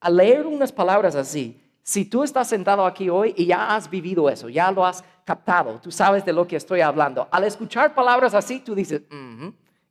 Al 0.00 0.18
leer 0.18 0.46
unas 0.46 0.70
palabras 0.70 1.14
así, 1.14 1.62
si 1.90 2.04
tú 2.04 2.22
estás 2.22 2.46
sentado 2.46 2.86
aquí 2.86 3.10
hoy 3.10 3.34
y 3.36 3.46
ya 3.46 3.74
has 3.74 3.90
vivido 3.90 4.30
eso, 4.30 4.48
ya 4.48 4.70
lo 4.70 4.86
has 4.86 5.02
captado, 5.24 5.80
tú 5.80 5.90
sabes 5.90 6.24
de 6.24 6.32
lo 6.32 6.46
que 6.46 6.54
estoy 6.54 6.82
hablando. 6.82 7.26
Al 7.32 7.42
escuchar 7.42 7.96
palabras 7.96 8.32
así, 8.32 8.60
tú 8.60 8.76
dices, 8.76 9.02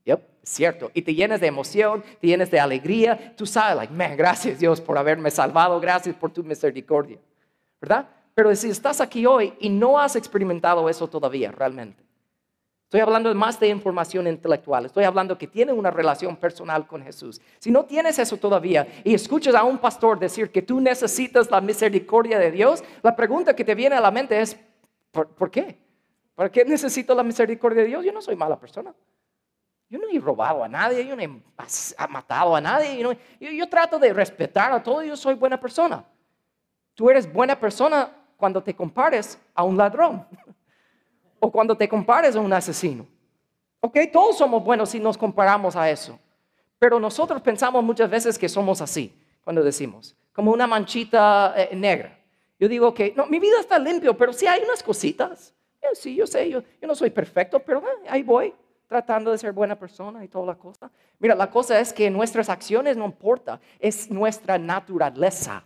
yep, 0.06 0.22
cierto. 0.42 0.92
Y 0.94 1.02
te 1.02 1.14
llenas 1.14 1.42
de 1.42 1.48
emoción, 1.48 2.02
te 2.22 2.28
llenas 2.28 2.50
de 2.50 2.58
alegría. 2.58 3.36
Tú 3.36 3.46
sabes, 3.46 3.76
like, 3.76 3.94
man, 3.94 4.16
gracias 4.16 4.60
Dios 4.60 4.80
por 4.80 4.98
haberme 4.98 5.30
salvado, 5.30 5.78
gracias 5.82 6.16
por 6.16 6.32
tu 6.32 6.42
misericordia. 6.42 7.20
¿Verdad? 7.82 8.08
Pero 8.34 8.56
si 8.56 8.70
estás 8.70 9.02
aquí 9.02 9.26
hoy 9.26 9.54
y 9.60 9.68
no 9.68 10.00
has 10.00 10.16
experimentado 10.16 10.88
eso 10.88 11.06
todavía 11.10 11.52
realmente, 11.52 12.02
Estoy 12.90 13.02
hablando 13.02 13.32
más 13.36 13.60
de 13.60 13.68
información 13.68 14.26
intelectual. 14.26 14.88
Estoy 14.88 15.04
hablando 15.04 15.38
que 15.38 15.46
tiene 15.46 15.72
una 15.72 15.92
relación 15.92 16.36
personal 16.36 16.88
con 16.88 17.04
Jesús. 17.04 17.40
Si 17.60 17.70
no 17.70 17.86
tienes 17.86 18.18
eso 18.18 18.36
todavía 18.38 18.88
y 19.04 19.14
escuchas 19.14 19.54
a 19.54 19.64
un 19.64 19.78
pastor 19.78 20.18
decir 20.18 20.52
que 20.52 20.64
tú 20.64 20.82
necesitas 20.82 21.52
la 21.52 21.62
misericordia 21.62 22.40
de 22.40 22.50
Dios, 22.50 22.84
la 23.04 23.16
pregunta 23.16 23.56
que 23.56 23.64
te 23.64 23.76
viene 23.76 23.96
a 23.96 24.02
la 24.02 24.10
mente 24.10 24.42
es, 24.42 24.58
¿por, 25.12 25.52
qué? 25.52 25.78
¿Para 26.34 26.52
qué 26.52 26.66
necesito 26.66 27.14
la 27.14 27.22
misericordia 27.22 27.84
de 27.84 27.90
Dios? 27.90 28.04
Yo 28.04 28.12
no 28.12 28.24
soy 28.24 28.36
mala 28.36 28.60
persona. 28.60 28.92
Yo 29.88 30.00
no 30.00 30.10
he 30.12 30.20
robado 30.20 30.64
a 30.64 30.68
nadie, 30.68 31.06
yo 31.06 31.16
no 31.16 31.22
he 31.22 31.30
matado 32.10 32.56
a 32.56 32.60
nadie. 32.60 33.06
yo 33.40 33.70
trato 33.70 34.00
de 34.00 34.12
respetar 34.14 34.72
a 34.72 34.82
todo, 34.82 35.04
yo 35.04 35.16
soy 35.16 35.36
buena 35.36 35.60
persona. 35.60 36.04
Tú 36.96 37.08
eres 37.08 37.32
buena 37.32 37.60
persona 37.60 38.12
cuando 38.36 38.64
te 38.64 38.76
compares 38.76 39.40
a 39.54 39.64
un 39.64 39.78
ladrón 39.78 40.26
o 41.40 41.52
cuando 41.52 41.76
te 41.76 41.88
compares 41.88 42.36
a 42.36 42.40
un 42.40 42.52
asesino. 42.54 43.08
Ok, 43.82 43.98
todos 44.12 44.38
somos 44.38 44.64
buenos 44.64 44.90
si 44.90 45.00
nos 45.00 45.18
comparamos 45.18 45.76
a 45.76 45.90
eso. 45.90 46.20
Pero 46.78 47.00
nosotros 47.00 47.42
pensamos 47.42 47.84
muchas 47.84 48.10
veces 48.10 48.38
que 48.38 48.50
somos 48.50 48.82
así, 48.82 49.14
cuando 49.44 49.64
decimos, 49.64 50.16
como 50.34 50.52
una 50.52 50.68
manchita 50.68 51.54
eh, 51.56 51.76
negra. 51.76 52.18
Yo 52.60 52.68
digo 52.68 52.94
que, 52.94 53.14
no, 53.16 53.26
mi 53.26 53.40
vida 53.40 53.60
está 53.60 53.80
limpio, 53.80 54.18
pero 54.18 54.34
sí 54.34 54.48
hay 54.48 54.62
unas 54.64 54.84
cositas. 54.84 55.54
Eh, 55.82 55.88
sí, 55.94 56.16
yo 56.16 56.28
sé, 56.28 56.50
yo, 56.50 56.62
yo, 56.82 56.88
no 56.88 56.96
soy 56.96 57.10
perfecto, 57.10 57.60
pero 57.60 57.80
eh, 57.80 58.08
ahí 58.10 58.24
voy, 58.24 58.54
tratando 58.88 59.32
de 59.32 59.38
ser 59.38 59.54
buena 59.54 59.78
persona 59.78 60.24
y 60.24 60.28
toda 60.28 60.46
la 60.46 60.56
cosa. 60.56 60.90
Mira, 61.20 61.36
la 61.36 61.50
cosa 61.50 61.80
es 61.80 61.94
que 61.94 62.10
nuestras 62.10 62.50
acciones 62.50 62.98
no 62.98 63.06
importa, 63.06 63.60
es 63.80 64.10
nuestra 64.10 64.58
naturaleza. 64.58 65.64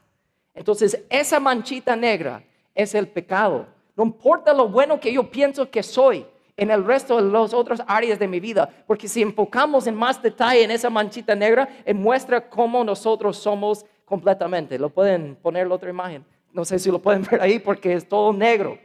Entonces, 0.53 1.03
esa 1.09 1.39
manchita 1.39 1.95
negra 1.95 2.43
es 2.75 2.93
el 2.93 3.07
pecado. 3.07 3.67
No 3.95 4.03
importa 4.03 4.53
lo 4.53 4.67
bueno 4.67 4.99
que 4.99 5.13
yo 5.13 5.29
pienso 5.29 5.69
que 5.69 5.83
soy 5.83 6.25
en 6.55 6.71
el 6.71 6.85
resto 6.85 7.17
de 7.17 7.31
las 7.31 7.53
otras 7.53 7.83
áreas 7.87 8.19
de 8.19 8.27
mi 8.27 8.39
vida, 8.39 8.69
porque 8.85 9.07
si 9.07 9.21
enfocamos 9.21 9.87
en 9.87 9.95
más 9.95 10.21
detalle 10.21 10.63
en 10.63 10.71
esa 10.71 10.89
manchita 10.89 11.35
negra, 11.35 11.67
muestra 11.95 12.47
cómo 12.47 12.83
nosotros 12.83 13.37
somos 13.37 13.85
completamente. 14.05 14.77
Lo 14.77 14.89
pueden 14.89 15.35
poner 15.35 15.67
la 15.67 15.75
otra 15.75 15.89
imagen. 15.89 16.25
No 16.51 16.63
sé 16.63 16.77
si 16.77 16.91
lo 16.91 16.99
pueden 16.99 17.23
ver 17.23 17.41
ahí 17.41 17.59
porque 17.59 17.93
es 17.93 18.07
todo 18.07 18.31
negro. 18.31 18.77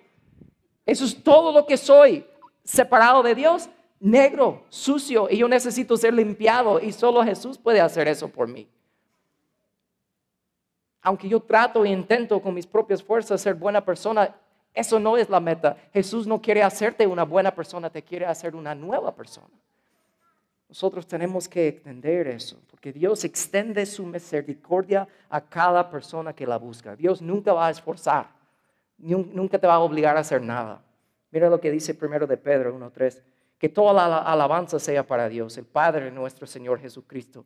Eso 0.86 1.04
es 1.04 1.22
todo 1.22 1.52
lo 1.52 1.66
que 1.66 1.76
soy, 1.76 2.24
separado 2.64 3.22
de 3.22 3.34
Dios, 3.34 3.68
negro, 4.00 4.64
sucio, 4.70 5.28
y 5.30 5.36
yo 5.36 5.48
necesito 5.48 5.96
ser 5.96 6.14
limpiado 6.14 6.80
y 6.80 6.92
solo 6.92 7.22
Jesús 7.22 7.58
puede 7.58 7.80
hacer 7.80 8.08
eso 8.08 8.28
por 8.28 8.48
mí. 8.48 8.66
Aunque 11.02 11.28
yo 11.28 11.40
trato 11.40 11.84
e 11.84 11.90
intento 11.90 12.40
con 12.40 12.54
mis 12.54 12.66
propias 12.66 13.02
fuerzas 13.02 13.40
ser 13.40 13.54
buena 13.54 13.84
persona, 13.84 14.34
eso 14.78 15.00
no 15.00 15.16
es 15.16 15.28
la 15.28 15.40
meta. 15.40 15.76
Jesús 15.92 16.26
no 16.26 16.40
quiere 16.40 16.62
hacerte 16.62 17.06
una 17.06 17.24
buena 17.24 17.52
persona, 17.52 17.90
te 17.90 18.02
quiere 18.02 18.26
hacer 18.26 18.54
una 18.54 18.74
nueva 18.74 19.12
persona. 19.12 19.48
Nosotros 20.68 21.06
tenemos 21.06 21.48
que 21.48 21.68
entender 21.68 22.28
eso, 22.28 22.60
porque 22.70 22.92
Dios 22.92 23.24
extiende 23.24 23.84
su 23.86 24.06
misericordia 24.06 25.08
a 25.30 25.40
cada 25.40 25.90
persona 25.90 26.32
que 26.32 26.46
la 26.46 26.58
busca. 26.58 26.94
Dios 26.94 27.20
nunca 27.20 27.52
va 27.52 27.66
a 27.66 27.70
esforzar, 27.70 28.28
nunca 28.98 29.58
te 29.58 29.66
va 29.66 29.74
a 29.74 29.80
obligar 29.80 30.16
a 30.16 30.20
hacer 30.20 30.42
nada. 30.42 30.80
Mira 31.32 31.50
lo 31.50 31.60
que 31.60 31.70
dice 31.70 31.94
primero 31.94 32.26
de 32.26 32.36
Pedro 32.36 32.78
1.3, 32.78 33.22
que 33.58 33.68
toda 33.68 33.92
la 33.92 34.18
alabanza 34.18 34.78
sea 34.78 35.04
para 35.04 35.28
Dios, 35.28 35.58
el 35.58 35.64
Padre 35.64 36.12
nuestro 36.12 36.46
Señor 36.46 36.78
Jesucristo, 36.78 37.44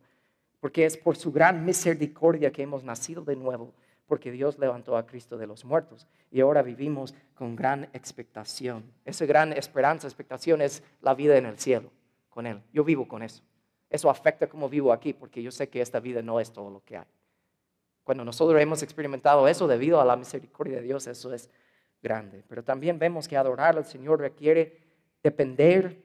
porque 0.61 0.85
es 0.85 0.99
por 0.99 1.17
su 1.17 1.33
gran 1.33 1.65
misericordia 1.65 2.53
que 2.53 2.63
hemos 2.63 2.85
nacido 2.85 3.25
de 3.25 3.37
nuevo 3.37 3.73
porque 4.07 4.31
Dios 4.31 4.59
levantó 4.59 4.97
a 4.97 5.07
Cristo 5.07 5.39
de 5.39 5.47
los 5.47 5.65
muertos 5.65 6.07
y 6.31 6.41
ahora 6.41 6.63
vivimos 6.63 7.15
con 7.35 7.57
gran 7.57 7.85
expectación. 7.93 8.85
Esa 9.05 9.27
gran 9.27 9.53
esperanza, 9.53 10.07
expectación 10.07 10.61
es 10.61 10.83
la 11.01 11.15
vida 11.15 11.37
en 11.37 11.47
el 11.47 11.59
cielo 11.59 11.91
con 12.29 12.47
Él. 12.47 12.63
Yo 12.73 12.85
vivo 12.85 13.07
con 13.07 13.23
eso. 13.23 13.43
Eso 13.89 14.11
afecta 14.11 14.49
cómo 14.49 14.69
vivo 14.69 14.93
aquí 14.93 15.13
porque 15.13 15.43
yo 15.43 15.51
sé 15.51 15.69
que 15.69 15.81
esta 15.81 16.01
vida 16.01 16.23
no 16.23 16.41
es 16.41 16.53
todo 16.53 16.71
lo 16.71 16.83
que 16.85 16.97
hay. 16.97 17.07
Cuando 18.05 18.25
nosotros 18.25 18.61
hemos 18.61 18.83
experimentado 18.83 19.47
eso 19.47 19.69
debido 19.69 20.01
a 20.01 20.05
la 20.05 20.17
misericordia 20.17 20.77
de 20.77 20.83
Dios, 20.83 21.07
eso 21.07 21.33
es 21.33 21.49
grande. 22.03 22.43
Pero 22.49 22.65
también 22.65 22.99
vemos 22.99 23.29
que 23.29 23.37
adorar 23.37 23.77
al 23.77 23.85
Señor 23.85 24.21
requiere 24.21 24.79
depender 25.23 26.03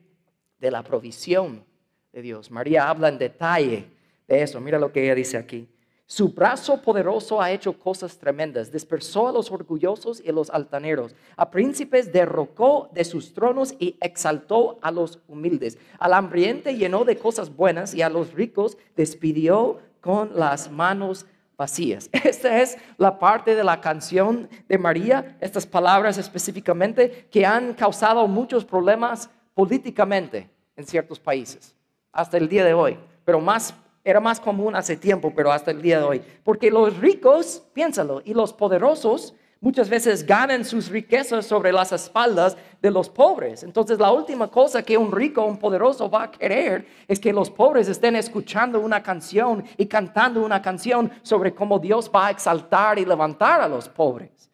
de 0.58 0.70
la 0.70 0.82
provisión 0.82 1.64
de 2.12 2.22
Dios. 2.22 2.50
María 2.50 2.88
habla 2.88 3.08
en 3.08 3.18
detalle 3.18 3.86
de 4.26 4.42
eso. 4.42 4.60
Mira 4.60 4.78
lo 4.78 4.92
que 4.92 5.04
ella 5.04 5.14
dice 5.14 5.36
aquí. 5.36 5.68
Su 6.10 6.30
brazo 6.30 6.80
poderoso 6.80 7.42
ha 7.42 7.50
hecho 7.50 7.78
cosas 7.78 8.16
tremendas. 8.16 8.72
Dispersó 8.72 9.28
a 9.28 9.32
los 9.32 9.50
orgullosos 9.50 10.22
y 10.24 10.32
los 10.32 10.48
altaneros. 10.48 11.14
A 11.36 11.50
príncipes 11.50 12.10
derrocó 12.10 12.88
de 12.94 13.04
sus 13.04 13.34
tronos 13.34 13.74
y 13.78 13.94
exaltó 14.00 14.78
a 14.80 14.90
los 14.90 15.20
humildes. 15.28 15.76
Al 15.98 16.14
hambriente 16.14 16.76
llenó 16.76 17.04
de 17.04 17.18
cosas 17.18 17.54
buenas 17.54 17.92
y 17.92 18.00
a 18.00 18.08
los 18.08 18.32
ricos 18.32 18.78
despidió 18.96 19.80
con 20.00 20.30
las 20.34 20.70
manos 20.70 21.26
vacías. 21.58 22.08
Esta 22.24 22.62
es 22.62 22.78
la 22.96 23.18
parte 23.18 23.54
de 23.54 23.64
la 23.64 23.82
canción 23.82 24.48
de 24.66 24.78
María, 24.78 25.36
estas 25.42 25.66
palabras 25.66 26.16
específicamente, 26.16 27.28
que 27.30 27.44
han 27.44 27.74
causado 27.74 28.26
muchos 28.26 28.64
problemas 28.64 29.28
políticamente 29.52 30.48
en 30.74 30.86
ciertos 30.86 31.20
países, 31.20 31.74
hasta 32.12 32.38
el 32.38 32.48
día 32.48 32.64
de 32.64 32.72
hoy, 32.72 32.96
pero 33.26 33.40
más 33.42 33.74
era 34.04 34.20
más 34.20 34.40
común 34.40 34.76
hace 34.76 34.96
tiempo, 34.96 35.32
pero 35.34 35.52
hasta 35.52 35.70
el 35.70 35.82
día 35.82 35.98
de 35.98 36.04
hoy. 36.04 36.22
Porque 36.44 36.70
los 36.70 36.96
ricos, 36.98 37.62
piénsalo, 37.74 38.22
y 38.24 38.34
los 38.34 38.52
poderosos 38.52 39.34
muchas 39.60 39.88
veces 39.88 40.24
ganan 40.24 40.64
sus 40.64 40.88
riquezas 40.88 41.46
sobre 41.46 41.72
las 41.72 41.92
espaldas 41.92 42.56
de 42.80 42.90
los 42.90 43.08
pobres. 43.08 43.62
Entonces 43.62 43.98
la 43.98 44.12
última 44.12 44.48
cosa 44.48 44.82
que 44.82 44.96
un 44.96 45.10
rico, 45.10 45.44
un 45.44 45.58
poderoso 45.58 46.08
va 46.08 46.24
a 46.24 46.30
querer 46.30 46.86
es 47.08 47.18
que 47.18 47.32
los 47.32 47.50
pobres 47.50 47.88
estén 47.88 48.16
escuchando 48.16 48.80
una 48.80 49.02
canción 49.02 49.64
y 49.76 49.86
cantando 49.86 50.44
una 50.44 50.62
canción 50.62 51.10
sobre 51.22 51.54
cómo 51.54 51.78
Dios 51.78 52.10
va 52.14 52.28
a 52.28 52.30
exaltar 52.30 52.98
y 52.98 53.04
levantar 53.04 53.60
a 53.60 53.68
los 53.68 53.88
pobres. 53.88 54.50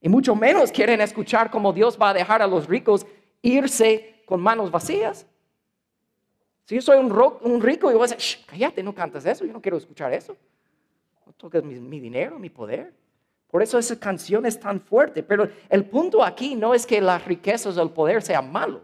Y 0.00 0.08
mucho 0.08 0.36
menos 0.36 0.70
quieren 0.70 1.00
escuchar 1.00 1.50
cómo 1.50 1.72
Dios 1.72 1.98
va 2.00 2.10
a 2.10 2.14
dejar 2.14 2.42
a 2.42 2.46
los 2.46 2.66
ricos 2.68 3.06
irse 3.42 4.22
con 4.26 4.40
manos 4.40 4.70
vacías. 4.70 5.26
Si 6.68 6.74
yo 6.74 6.82
soy 6.82 6.98
un, 6.98 7.62
rico 7.62 7.90
y 7.90 7.94
voy 7.94 8.06
a 8.06 8.14
decir, 8.14 8.44
cállate, 8.44 8.82
no 8.82 8.94
cantas 8.94 9.24
eso, 9.24 9.46
yo 9.46 9.54
no 9.54 9.62
quiero 9.62 9.78
escuchar 9.78 10.12
eso. 10.12 10.36
No 11.24 11.32
toques 11.32 11.64
mi, 11.64 11.98
dinero, 11.98 12.38
mi 12.38 12.50
poder. 12.50 12.92
Por 13.50 13.62
eso 13.62 13.78
esa 13.78 13.98
canción 13.98 14.44
es 14.44 14.60
tan 14.60 14.78
fuerte. 14.78 15.22
Pero 15.22 15.48
el 15.70 15.86
punto 15.86 16.22
aquí 16.22 16.54
no 16.54 16.74
es 16.74 16.84
que 16.84 17.00
las 17.00 17.24
riquezas 17.24 17.78
o 17.78 17.82
el 17.82 17.88
poder 17.88 18.20
sean 18.20 18.52
malo. 18.52 18.82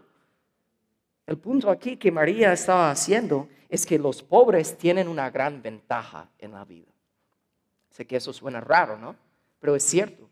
El 1.27 1.37
punto 1.37 1.69
aquí 1.69 1.95
que 1.95 2.11
María 2.11 2.53
estaba 2.53 2.89
haciendo 2.89 3.49
es 3.69 3.85
que 3.85 3.99
los 3.99 4.23
pobres 4.23 4.75
tienen 4.79 5.07
una 5.07 5.29
gran 5.29 5.61
ventaja 5.61 6.27
en 6.39 6.53
la 6.53 6.65
vida. 6.65 6.91
Sé 7.91 8.07
que 8.07 8.15
eso 8.15 8.33
suena 8.33 8.61
raro, 8.61 8.97
¿no? 8.97 9.15
Pero 9.59 9.75
es 9.75 9.83
cierto. 9.83 10.27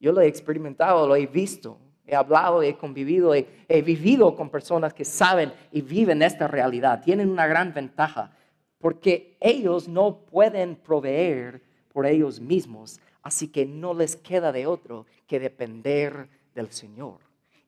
Yo 0.00 0.10
lo 0.10 0.22
he 0.22 0.26
experimentado, 0.26 1.06
lo 1.06 1.14
he 1.14 1.28
visto, 1.28 1.78
he 2.10 2.16
hablado, 2.16 2.62
he 2.62 2.76
convivido, 2.76 3.34
he, 3.34 3.82
vivido 3.82 4.34
con 4.34 4.50
personas 4.50 4.92
que 4.92 5.04
saben 5.04 5.52
y 5.70 5.80
viven 5.80 6.22
esta 6.22 6.48
realidad. 6.48 7.02
Tienen 7.04 7.30
una 7.30 7.46
gran 7.46 7.72
ventaja 7.72 8.32
porque 8.78 9.36
ellos 9.40 9.86
no 9.88 10.18
pueden 10.18 10.74
proveer 10.74 11.62
por 11.92 12.06
ellos 12.06 12.40
mismos, 12.40 12.98
así 13.22 13.48
que 13.48 13.64
no 13.64 13.94
les 13.94 14.16
queda 14.16 14.50
de 14.50 14.66
otro 14.66 15.06
que 15.26 15.38
depender 15.38 16.28
del 16.54 16.72
Señor. 16.72 17.18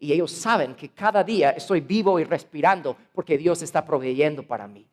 Y 0.00 0.12
ellos 0.12 0.32
saben 0.32 0.74
que 0.74 0.88
cada 0.88 1.22
día 1.22 1.50
estoy 1.50 1.80
vivo 1.80 2.18
y 2.18 2.24
respirando 2.24 2.96
porque 3.12 3.38
Dios 3.38 3.62
está 3.62 3.84
proveyendo 3.84 4.42
para 4.42 4.66
mí. 4.66 4.84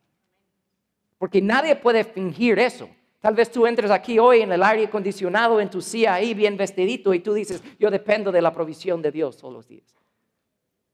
Porque 1.18 1.42
nadie 1.42 1.74
puede 1.74 2.04
fingir 2.04 2.58
eso. 2.60 2.88
Tal 3.20 3.34
vez 3.34 3.50
tú 3.50 3.66
entres 3.66 3.90
aquí 3.90 4.18
hoy 4.18 4.40
en 4.40 4.50
el 4.50 4.62
aire 4.62 4.86
acondicionado, 4.86 5.60
en 5.60 5.68
tu 5.68 5.82
silla 5.82 6.14
ahí 6.14 6.32
bien 6.32 6.56
vestidito 6.56 7.12
y 7.12 7.20
tú 7.20 7.34
dices, 7.34 7.62
yo 7.78 7.90
dependo 7.90 8.32
de 8.32 8.40
la 8.40 8.52
provisión 8.52 9.02
de 9.02 9.12
Dios 9.12 9.36
todos 9.36 9.52
los 9.52 9.68
días. 9.68 9.94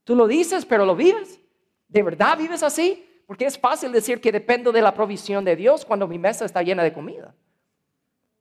Tú 0.03 0.17
lo 0.17 0.27
dices, 0.27 0.67
pero 0.67 0.85
lo 0.85 0.97
vives. 0.97 1.41
¿De 1.89 2.03
verdad 2.03 2.37
vives 2.37 2.65
así? 2.65 3.05
Porque 3.27 3.47
es 3.47 3.59
fácil 3.59 3.93
decir 3.93 4.21
que 4.21 4.33
dependo 4.33 4.73
de 4.73 4.83
la 4.83 4.93
provisión 4.93 5.45
de 5.45 5.55
Dios 5.55 5.85
cuando 5.85 6.09
mi 6.09 6.19
mesa 6.19 6.45
está 6.45 6.63
llena 6.63 6.83
de 6.83 6.93
comida. 6.93 7.33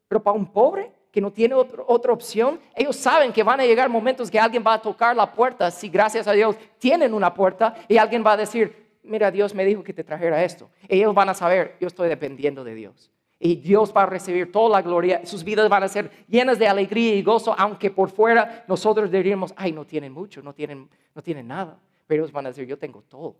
Pero 0.08 0.22
para 0.22 0.38
un 0.38 0.48
pobre 0.48 0.92
que 1.12 1.22
no 1.22 1.32
tiene 1.32 1.56
otra 1.56 2.12
opción, 2.12 2.60
ellos 2.76 2.96
saben 2.96 3.32
que 3.32 3.42
van 3.42 3.60
a 3.60 3.66
llegar 3.66 3.88
momentos 3.88 4.30
que 4.30 4.40
alguien 4.40 4.64
va 4.66 4.74
a 4.74 4.82
tocar 4.82 5.16
la 5.16 5.32
puerta, 5.32 5.72
si 5.72 5.90
gracias 5.90 6.28
a 6.28 6.34
Dios 6.34 6.58
tienen 6.78 7.14
una 7.14 7.34
puerta, 7.34 7.76
y 7.88 7.98
alguien 7.98 8.24
va 8.26 8.34
a 8.34 8.38
decir, 8.38 8.98
mira, 9.02 9.32
Dios 9.32 9.56
me 9.56 9.64
dijo 9.64 9.82
que 9.84 9.94
te 9.94 10.04
trajera 10.04 10.44
esto. 10.44 10.70
ellos 10.90 11.16
van 11.16 11.30
a 11.30 11.34
saber, 11.34 11.78
yo 11.80 11.88
estoy 11.88 12.10
dependiendo 12.10 12.64
de 12.64 12.76
Dios. 12.76 13.15
Y 13.40 13.56
Dios 13.56 13.94
va 13.96 14.04
a 14.04 14.06
recibir 14.06 14.52
toda 14.52 14.70
la 14.70 14.82
gloria, 14.82 15.26
sus 15.26 15.44
vidas 15.44 15.68
van 15.70 15.84
a 15.84 15.88
ser 15.88 16.10
llenas 16.28 16.58
de 16.58 16.68
alegría 16.68 17.16
y 17.16 17.22
gozo, 17.22 17.54
aunque 17.58 17.92
por 17.92 18.10
fuera 18.10 18.64
nosotros 18.68 19.12
diríamos, 19.12 19.54
ay, 19.58 19.72
no 19.72 19.86
tienen 19.86 20.14
mucho, 20.14 20.42
no 20.42 20.54
tienen, 20.54 20.90
no 21.14 21.22
tienen 21.22 21.48
nada. 21.48 21.78
Pero 22.08 22.24
ellos 22.24 22.32
van 22.32 22.46
a 22.46 22.50
decir, 22.50 22.66
yo 22.66 22.78
tengo 22.78 23.02
todo 23.02 23.36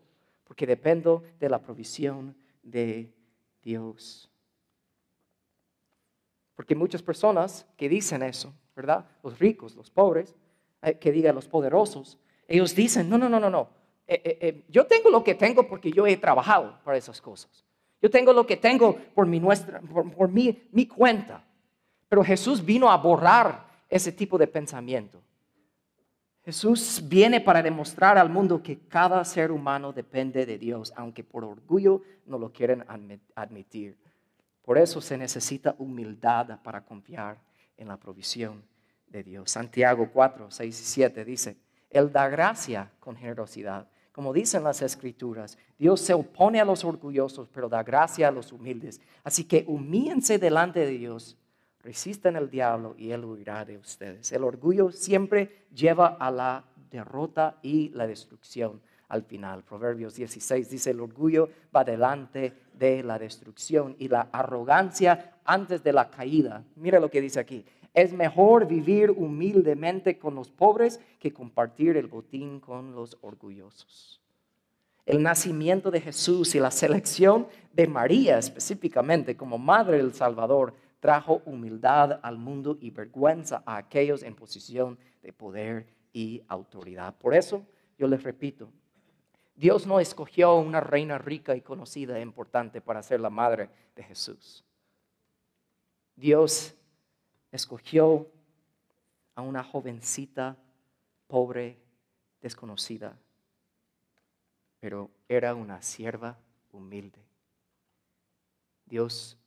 porque 0.46 0.66
dependo 0.66 1.24
de 1.40 1.50
la 1.50 1.60
provisión 1.60 2.36
de 2.64 3.12
Dios. 3.62 4.30
Porque 6.56 6.76
muchas 6.76 7.02
personas 7.02 7.68
que 7.76 7.90
dicen 7.90 8.24
eso, 8.24 8.54
¿verdad? 8.76 9.06
Los 9.24 9.38
ricos, 9.40 9.76
los 9.76 9.90
pobres, 9.90 10.34
eh, 10.82 10.98
que 10.98 11.12
digan 11.12 11.36
los 11.36 11.48
poderosos, 11.48 12.18
ellos 12.48 12.74
dicen, 12.74 13.10
no, 13.10 13.18
no, 13.18 13.28
no, 13.28 13.40
no, 13.40 13.50
no. 13.50 13.70
Eh, 14.08 14.38
eh, 14.40 14.64
yo 14.70 14.86
tengo 14.86 15.10
lo 15.10 15.24
que 15.24 15.34
tengo 15.34 15.68
porque 15.68 15.92
yo 15.92 16.06
he 16.06 16.16
trabajado 16.16 16.80
para 16.84 16.98
esas 16.98 17.20
cosas. 17.20 17.66
Yo 18.02 18.10
tengo 18.10 18.34
lo 18.34 18.46
que 18.46 18.58
tengo 18.58 18.98
por 19.14 19.26
mi, 19.26 19.40
nuestra, 19.40 19.80
por, 19.82 20.30
mi 20.30 20.88
cuenta. 20.88 21.44
Pero 22.10 22.24
Jesús 22.24 22.64
vino 22.64 22.92
a 22.92 22.98
borrar 22.98 23.66
ese 23.90 24.12
tipo 24.12 24.38
de 24.38 24.48
pensamiento. 24.48 25.22
Jesús 26.46 27.02
viene 27.04 27.42
para 27.42 27.64
demostrar 27.64 28.20
al 28.20 28.30
mundo 28.30 28.62
que 28.62 28.78
cada 28.88 29.26
ser 29.26 29.52
humano 29.52 29.92
depende 29.92 30.46
de 30.46 30.60
Dios, 30.60 30.94
aunque 30.96 31.24
por 31.24 31.44
orgullo 31.44 32.04
no 32.28 32.38
lo 32.38 32.52
quieren 32.52 32.86
admitir. 33.34 33.98
Por 34.62 34.78
eso 34.78 35.02
se 35.02 35.18
necesita 35.18 35.76
humildad 35.80 36.60
para 36.62 36.86
confiar 36.86 37.40
en 37.78 37.88
la 37.88 37.98
provisión 37.98 38.64
de 39.08 39.24
Dios. 39.24 39.50
Santiago 39.50 40.10
4, 40.14 40.52
6 40.52 40.82
y 40.82 40.84
7 40.84 41.26
dice, 41.26 41.58
Él 41.90 42.12
da 42.12 42.28
gracia 42.30 42.92
con 43.00 43.16
generosidad. 43.16 43.88
Como 44.16 44.32
dicen 44.32 44.64
las 44.64 44.82
escrituras, 44.82 45.58
Dios 45.78 46.00
se 46.00 46.14
opone 46.14 46.62
a 46.62 46.66
los 46.66 46.86
orgullosos, 46.86 47.50
pero 47.54 47.68
da 47.68 47.84
gracia 47.84 48.30
a 48.30 48.32
los 48.32 48.54
humildes. 48.54 49.02
Así 49.24 49.44
que 49.44 49.66
humíense 49.68 50.40
delante 50.40 50.80
de 50.80 50.98
Dios 50.98 51.38
Resistan 51.86 52.36
al 52.36 52.50
diablo 52.50 52.96
y 52.98 53.12
él 53.12 53.24
huirá 53.24 53.64
de 53.64 53.78
ustedes. 53.78 54.32
El 54.32 54.44
orgullo 54.44 54.92
siempre 54.92 55.68
lleva 55.72 56.18
a 56.20 56.32
la 56.32 56.66
derrota 56.90 57.60
y 57.62 57.90
la 57.90 58.08
destrucción 58.08 58.82
al 59.08 59.22
final. 59.22 59.64
Proverbios 59.64 60.16
16 60.16 60.68
dice, 60.68 60.90
el 60.90 61.00
orgullo 61.00 61.48
va 61.74 61.84
delante 61.84 62.54
de 62.74 63.04
la 63.04 63.20
destrucción 63.20 63.96
y 64.00 64.08
la 64.08 64.30
arrogancia 64.32 65.36
antes 65.46 65.84
de 65.84 65.94
la 65.94 66.10
caída. 66.10 66.64
Mira 66.76 67.00
lo 67.00 67.12
que 67.12 67.22
dice 67.22 67.40
aquí. 67.40 67.64
Es 67.96 68.12
mejor 68.12 68.68
vivir 68.68 69.10
humildemente 69.10 70.18
con 70.18 70.36
los 70.36 70.52
pobres 70.52 71.00
que 71.18 71.32
compartir 71.32 71.96
el 71.96 72.08
botín 72.08 72.60
con 72.60 72.94
los 72.94 73.18
orgullosos. 73.22 74.22
El 75.06 75.24
nacimiento 75.24 75.92
de 75.92 76.02
Jesús 76.02 76.56
y 76.56 76.60
la 76.60 76.72
selección 76.72 77.48
de 77.72 77.88
María 77.88 78.38
específicamente 78.38 79.38
como 79.38 79.58
Madre 79.58 79.98
del 79.98 80.14
Salvador 80.14 80.74
trajo 81.00 81.42
humildad 81.46 82.20
al 82.22 82.38
mundo 82.38 82.78
y 82.82 82.90
vergüenza 82.90 83.64
a 83.66 83.78
aquellos 83.78 84.24
en 84.24 84.36
posición 84.36 85.00
de 85.24 85.32
poder 85.32 85.88
y 86.12 86.42
autoridad. 86.50 87.16
Por 87.16 87.34
eso, 87.34 87.66
yo 87.98 88.08
les 88.08 88.24
repito, 88.24 88.70
Dios 89.56 89.88
no 89.88 90.02
escogió 90.02 90.56
una 90.56 90.82
reina 90.82 91.18
rica 91.18 91.56
y 91.56 91.62
conocida 91.62 92.18
e 92.18 92.22
importante 92.22 92.82
para 92.82 93.02
ser 93.02 93.22
la 93.22 93.30
madre 93.30 93.70
de 93.96 94.04
Jesús. 94.04 94.66
Dios 96.18 96.76
escogió 97.56 98.28
a 99.34 99.42
una 99.42 99.64
jovencita 99.64 100.58
pobre, 101.28 101.78
desconocida, 102.42 103.18
pero 104.80 105.10
era 105.28 105.56
una 105.56 105.82
sierva 105.82 106.38
humilde. 106.72 107.20
Dios 108.86 109.38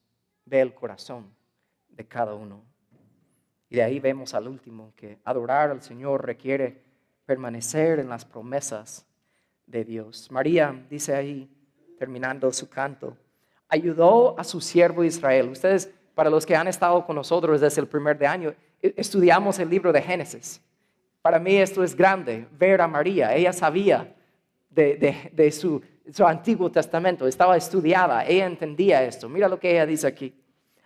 ve 0.44 0.60
el 0.60 0.74
corazón 0.74 1.32
de 1.88 2.06
cada 2.06 2.34
uno. 2.34 2.62
Y 3.70 3.76
de 3.76 3.82
ahí 3.82 4.00
vemos 4.00 4.34
al 4.34 4.48
último 4.48 4.92
que 4.96 5.18
adorar 5.24 5.70
al 5.70 5.82
Señor 5.82 6.24
requiere 6.24 6.82
permanecer 7.26 7.98
en 7.98 8.08
las 8.08 8.24
promesas 8.24 9.06
de 9.66 9.84
Dios. 9.84 10.30
María 10.30 10.86
dice 10.88 11.14
ahí, 11.14 11.50
terminando 11.98 12.52
su 12.52 12.68
canto, 12.68 13.16
ayudó 13.68 14.38
a 14.38 14.44
su 14.44 14.60
siervo 14.60 15.04
Israel. 15.04 15.50
Ustedes, 15.50 15.94
para 16.18 16.30
los 16.30 16.44
que 16.44 16.56
han 16.56 16.66
estado 16.66 17.06
con 17.06 17.14
nosotros 17.14 17.60
desde 17.60 17.80
el 17.80 17.86
primer 17.86 18.18
de 18.18 18.26
año, 18.26 18.52
e, 18.82 18.92
estudiamos 18.96 19.56
el 19.60 19.70
libro 19.70 19.92
de 19.92 20.02
Génesis. 20.02 20.60
Para 21.22 21.38
mí 21.38 21.54
esto 21.54 21.84
es 21.84 21.94
grande, 21.94 22.44
ver 22.58 22.80
a 22.80 22.88
María. 22.88 23.32
Ella 23.36 23.52
sabía 23.52 24.16
de, 24.68 25.52
su, 25.52 25.80
Antiguo 26.26 26.72
Testamento, 26.72 27.28
estaba 27.28 27.56
estudiada, 27.56 28.26
ella 28.26 28.46
entendía 28.46 29.04
esto. 29.04 29.28
Mira 29.28 29.48
lo 29.48 29.60
que 29.60 29.70
ella 29.70 29.86
dice 29.86 30.08
aquí 30.08 30.34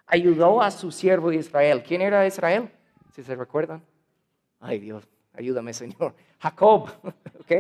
ayudó 0.07 0.61
a 0.61 0.71
su 0.71 0.93
siervo 0.93 1.33
Israel. 1.33 1.83
¿Quién 1.83 2.03
era 2.03 2.27
Israel? 2.27 2.69
Si 3.15 3.23
se 3.23 3.35
recuerdan. 3.35 3.83
Ay 4.61 4.81
Dios, 4.81 5.09
ayúdame 5.33 5.73
Señor. 5.73 6.15
Jacob, 6.41 6.91
¿ok? 7.41 7.53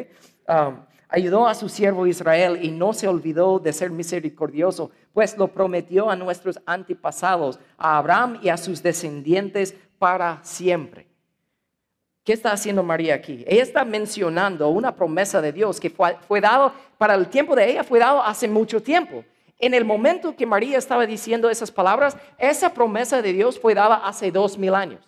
Um, 0.46 0.76
ayudó 1.12 1.46
a 1.46 1.54
su 1.54 1.68
siervo 1.68 2.06
Israel 2.06 2.58
y 2.62 2.70
no 2.70 2.94
se 2.94 3.06
olvidó 3.06 3.58
de 3.58 3.72
ser 3.72 3.90
misericordioso, 3.90 4.90
pues 5.12 5.36
lo 5.36 5.48
prometió 5.48 6.10
a 6.10 6.16
nuestros 6.16 6.58
antepasados, 6.64 7.60
a 7.76 7.98
Abraham 7.98 8.40
y 8.42 8.48
a 8.48 8.56
sus 8.56 8.82
descendientes 8.82 9.74
para 9.98 10.40
siempre. 10.42 11.06
¿Qué 12.24 12.32
está 12.32 12.52
haciendo 12.52 12.82
María 12.82 13.14
aquí? 13.14 13.44
Ella 13.46 13.62
está 13.62 13.84
mencionando 13.84 14.68
una 14.68 14.96
promesa 14.96 15.42
de 15.42 15.52
Dios 15.52 15.78
que 15.78 15.90
fue, 15.90 16.16
fue 16.26 16.40
dado, 16.40 16.72
para 16.96 17.14
el 17.14 17.28
tiempo 17.28 17.54
de 17.54 17.70
ella 17.70 17.84
fue 17.84 17.98
dado 17.98 18.22
hace 18.22 18.48
mucho 18.48 18.82
tiempo. 18.82 19.24
En 19.58 19.74
el 19.74 19.84
momento 19.84 20.34
que 20.34 20.46
María 20.46 20.78
estaba 20.78 21.06
diciendo 21.06 21.50
esas 21.50 21.70
palabras, 21.70 22.16
esa 22.38 22.72
promesa 22.72 23.20
de 23.20 23.32
Dios 23.32 23.60
fue 23.60 23.74
dada 23.74 23.96
hace 23.96 24.30
dos 24.30 24.56
mil 24.56 24.74
años 24.74 25.04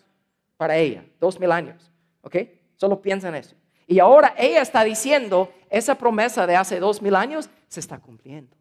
para 0.57 0.77
ella, 0.77 1.05
dos 1.19 1.41
mil 1.41 1.51
años. 1.51 1.91
¿Ok? 2.21 2.37
Solo 2.77 3.01
piensa 3.01 3.29
en 3.29 3.37
eso. 3.37 3.57
Y 3.87 3.99
ahora 3.99 4.35
ella 4.37 4.63
está 4.63 4.85
diciendo, 4.85 5.53
esa 5.71 5.97
promesa 5.97 6.47
de 6.47 6.57
hace 6.57 6.81
dos 6.81 7.03
mil 7.03 7.15
años 7.15 7.51
se 7.69 7.81
está 7.81 7.99
cumpliendo. 7.99 8.57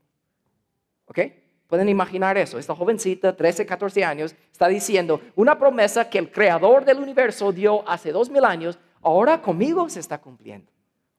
¿Ok? 1.05 1.19
Pueden 1.67 1.89
imaginar 1.89 2.38
eso. 2.38 2.59
Esta 2.59 2.75
jovencita, 2.75 3.36
13, 3.36 3.65
14 3.65 4.03
años, 4.03 4.36
está 4.51 4.67
diciendo 4.67 5.21
una 5.36 5.57
promesa 5.57 6.09
que 6.09 6.19
el 6.19 6.31
creador 6.31 6.86
del 6.86 6.99
universo 6.99 7.51
dio 7.51 7.88
hace 7.88 8.12
dos 8.12 8.29
mil 8.29 8.43
años, 8.45 8.77
ahora 9.01 9.41
conmigo 9.41 9.89
se 9.89 9.99
está 9.99 10.19
cumpliendo. 10.19 10.71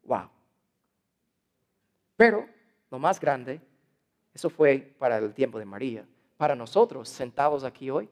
Wow. 0.05 0.29
Pero 2.17 2.47
lo 2.91 2.99
más 2.99 3.19
grande 3.19 3.61
eso 4.35 4.51
fue 4.51 4.95
para 4.99 5.19
el 5.19 5.33
tiempo 5.33 5.59
de 5.59 5.65
María. 5.65 6.05
Para 6.37 6.57
nosotros, 6.57 7.09
sentados 7.09 7.63
aquí 7.63 7.89
hoy, 7.89 8.09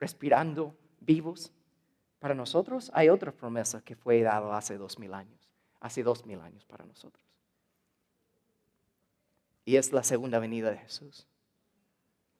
respirando, 0.00 0.74
vivos, 1.00 1.52
para 2.22 2.36
nosotros 2.36 2.88
hay 2.94 3.08
otra 3.08 3.32
promesa 3.32 3.82
que 3.82 3.96
fue 3.96 4.22
dada 4.22 4.56
hace 4.56 4.78
dos 4.78 4.96
mil 4.96 5.12
años, 5.12 5.50
hace 5.80 6.04
dos 6.04 6.24
mil 6.24 6.40
años 6.40 6.64
para 6.64 6.84
nosotros. 6.84 7.24
Y 9.64 9.74
es 9.74 9.92
la 9.92 10.04
segunda 10.04 10.38
venida 10.38 10.70
de 10.70 10.78
Jesús. 10.78 11.26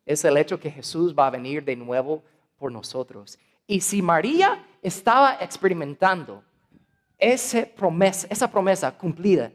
Es 0.06 0.24
el 0.24 0.36
hecho 0.36 0.60
que 0.60 0.70
Jesús 0.70 1.12
va 1.18 1.26
a 1.26 1.30
venir 1.30 1.64
de 1.64 1.74
nuevo 1.74 2.22
por 2.56 2.70
nosotros. 2.70 3.40
Y 3.66 3.80
si 3.80 4.02
María 4.02 4.64
estaba 4.82 5.34
experimentando 5.40 6.44
esa 7.18 7.66
promesa, 7.66 8.28
esa 8.30 8.48
promesa 8.48 8.96
cumplida 8.96 9.50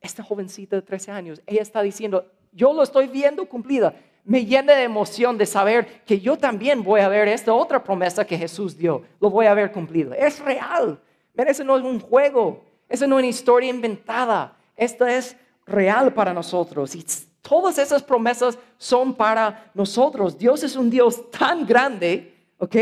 esta 0.00 0.24
jovencita 0.24 0.74
de 0.74 0.82
13 0.82 1.12
años, 1.12 1.42
ella 1.46 1.62
está 1.62 1.82
diciendo, 1.82 2.26
yo 2.50 2.72
lo 2.72 2.82
estoy 2.82 3.06
viendo 3.06 3.46
cumplida. 3.48 3.94
Me 4.24 4.44
llena 4.44 4.74
de 4.74 4.82
emoción 4.82 5.38
de 5.38 5.46
saber 5.46 6.02
que 6.04 6.20
yo 6.20 6.36
también 6.36 6.82
voy 6.82 7.00
a 7.00 7.08
ver 7.08 7.28
esta 7.28 7.52
otra 7.52 7.82
promesa 7.82 8.26
que 8.26 8.38
Jesús 8.38 8.76
dio, 8.76 9.02
lo 9.20 9.30
voy 9.30 9.46
a 9.46 9.54
ver 9.54 9.72
cumplido. 9.72 10.12
Es 10.12 10.38
real. 10.38 11.00
Pero 11.34 11.50
ese 11.50 11.64
no 11.64 11.76
es 11.76 11.84
un 11.84 12.00
juego, 12.00 12.64
esa 12.88 13.06
no 13.06 13.16
es 13.16 13.22
una 13.22 13.30
historia 13.30 13.70
inventada. 13.70 14.56
Esto 14.76 15.06
es 15.06 15.36
real 15.66 16.12
para 16.12 16.34
nosotros. 16.34 16.94
Y 16.94 17.04
todas 17.40 17.78
esas 17.78 18.02
promesas 18.02 18.58
son 18.76 19.14
para 19.14 19.70
nosotros. 19.74 20.36
Dios 20.36 20.62
es 20.62 20.76
un 20.76 20.90
Dios 20.90 21.30
tan 21.30 21.66
grande, 21.66 22.34
¿ok? 22.58 22.76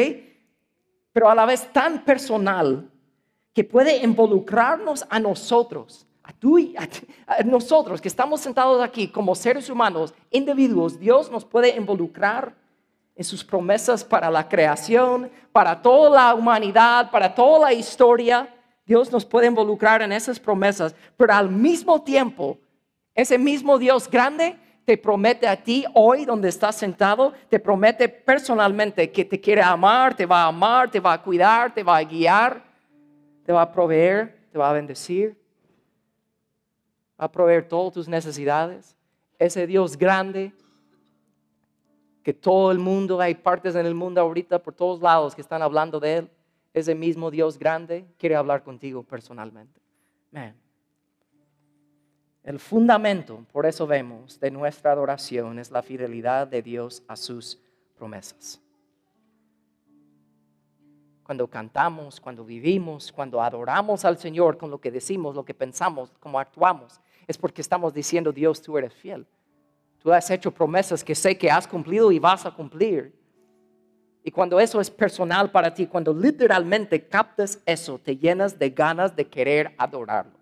Pero 1.13 1.31
a 1.31 1.35
la 1.35 1.47
vez 1.47 1.73
tan 1.73 2.05
personal 2.05 2.91
que 3.53 3.65
puede 3.65 3.99
involucrarnos 3.99 5.07
a 5.09 5.21
nosotros, 5.21 6.08
a 6.29 6.33
tú 6.33 6.59
y 6.59 6.77
a, 6.77 7.43
nosotros 7.45 8.03
que 8.03 8.09
estamos 8.09 8.43
sentados 8.43 8.83
aquí 8.83 9.09
como 9.09 9.35
seres 9.35 9.71
humanos, 9.71 10.13
individuos. 10.31 11.01
Dios 11.01 11.31
nos 11.31 11.45
puede 11.45 11.75
involucrar 11.75 12.55
en 13.17 13.25
sus 13.25 13.43
promesas 13.43 14.05
para 14.05 14.31
la 14.31 14.47
creación, 14.47 15.31
para 15.53 15.81
toda 15.81 16.11
la 16.11 16.35
humanidad, 16.35 17.11
para 17.11 17.35
toda 17.35 17.71
la 17.71 17.73
historia. 17.73 18.55
Dios 18.85 19.11
nos 19.11 19.25
puede 19.25 19.47
involucrar 19.47 20.03
en 20.03 20.13
esas 20.13 20.39
promesas, 20.39 20.95
pero 21.17 21.33
al 21.33 21.51
mismo 21.51 22.03
tiempo 22.03 22.59
ese 23.15 23.39
mismo 23.39 23.79
Dios 23.79 24.09
grande 24.09 24.57
te 24.85 24.99
promete 24.99 25.49
a 25.49 25.57
ti 25.57 25.85
hoy 25.95 26.27
donde 26.27 26.51
estás 26.51 26.77
sentado, 26.77 27.33
te 27.49 27.59
promete 27.59 28.09
personalmente 28.09 29.11
que 29.11 29.25
te 29.25 29.41
quiere 29.41 29.63
amar, 29.63 30.15
te 30.15 30.27
va 30.27 30.45
a 30.45 30.49
amar, 30.49 30.91
te 30.91 31.01
va 31.01 31.15
a 31.15 31.23
cuidar, 31.23 31.73
te 31.75 31.83
va 31.83 31.97
a 31.97 32.05
guiar, 32.05 32.63
te 33.45 33.53
va 33.53 33.63
a 33.63 33.73
proveer, 33.73 34.49
te 34.53 34.59
va 34.59 34.71
a 34.71 34.73
bendecir, 34.73 35.37
va 37.21 37.27
a 37.27 37.33
proveer 37.33 37.69
todas 37.69 37.95
tus 37.95 38.09
necesidades. 38.09 38.97
Ese 39.39 39.67
Dios 39.67 39.97
grande 39.97 40.53
que 42.23 42.35
todo 42.35 42.71
el 42.71 42.79
mundo, 42.79 43.21
hay 43.21 43.35
partes 43.35 43.75
en 43.75 43.87
el 43.87 43.95
mundo 43.95 44.21
ahorita 44.21 44.63
por 44.63 44.75
todos 44.75 45.01
lados 45.01 45.35
que 45.35 45.41
están 45.41 45.63
hablando 45.63 45.99
de 45.99 46.19
Él, 46.19 46.31
ese 46.75 46.95
mismo 46.95 47.31
Dios 47.31 47.59
grande 47.59 48.07
quiere 48.19 48.37
hablar 48.37 48.63
contigo 48.63 49.03
personalmente. 49.03 49.81
Man. 50.31 50.55
El 52.43 52.59
fundamento, 52.59 53.45
por 53.53 53.67
eso 53.67 53.87
vemos, 53.87 54.39
de 54.41 54.51
nuestra 54.51 54.93
adoración 54.93 55.59
es 55.59 55.71
la 55.71 55.83
fidelidad 55.83 56.47
de 56.47 56.63
Dios 56.63 57.03
a 57.09 57.17
sus 57.17 57.59
promesas. 57.95 58.61
Cuando 61.25 61.47
cantamos, 61.47 62.21
cuando 62.21 62.45
vivimos, 62.45 63.13
cuando 63.13 63.43
adoramos 63.43 64.05
al 64.07 64.17
Señor 64.17 64.57
con 64.57 64.71
lo 64.71 64.81
que 64.81 64.91
decimos, 64.91 65.35
lo 65.35 65.45
que 65.45 65.53
pensamos, 65.53 66.11
cómo 66.21 66.41
actuamos, 66.41 67.01
es 67.29 67.39
porque 67.39 67.63
estamos 67.63 67.95
diciendo, 67.95 68.33
Dios, 68.33 68.61
tú 68.61 68.77
eres 68.77 68.93
fiel. 68.93 69.25
Tú 70.01 70.13
has 70.13 70.29
hecho 70.31 70.51
promesas 70.51 71.05
que 71.05 71.15
sé 71.15 71.39
que 71.39 71.51
has 71.51 71.69
cumplido 71.69 72.11
y 72.11 72.19
vas 72.19 72.45
a 72.45 72.51
cumplir. 72.51 73.17
Y 74.25 74.33
cuando 74.33 74.59
eso 74.59 74.81
es 74.81 74.91
personal 74.91 75.53
para 75.53 75.73
ti, 75.73 75.87
cuando 75.87 76.13
literalmente 76.13 77.07
captas 77.07 77.61
eso, 77.65 78.01
te 78.01 78.17
llenas 78.17 78.59
de 78.59 78.71
ganas 78.71 79.15
de 79.15 79.29
querer 79.29 79.75
adorarlo 79.79 80.39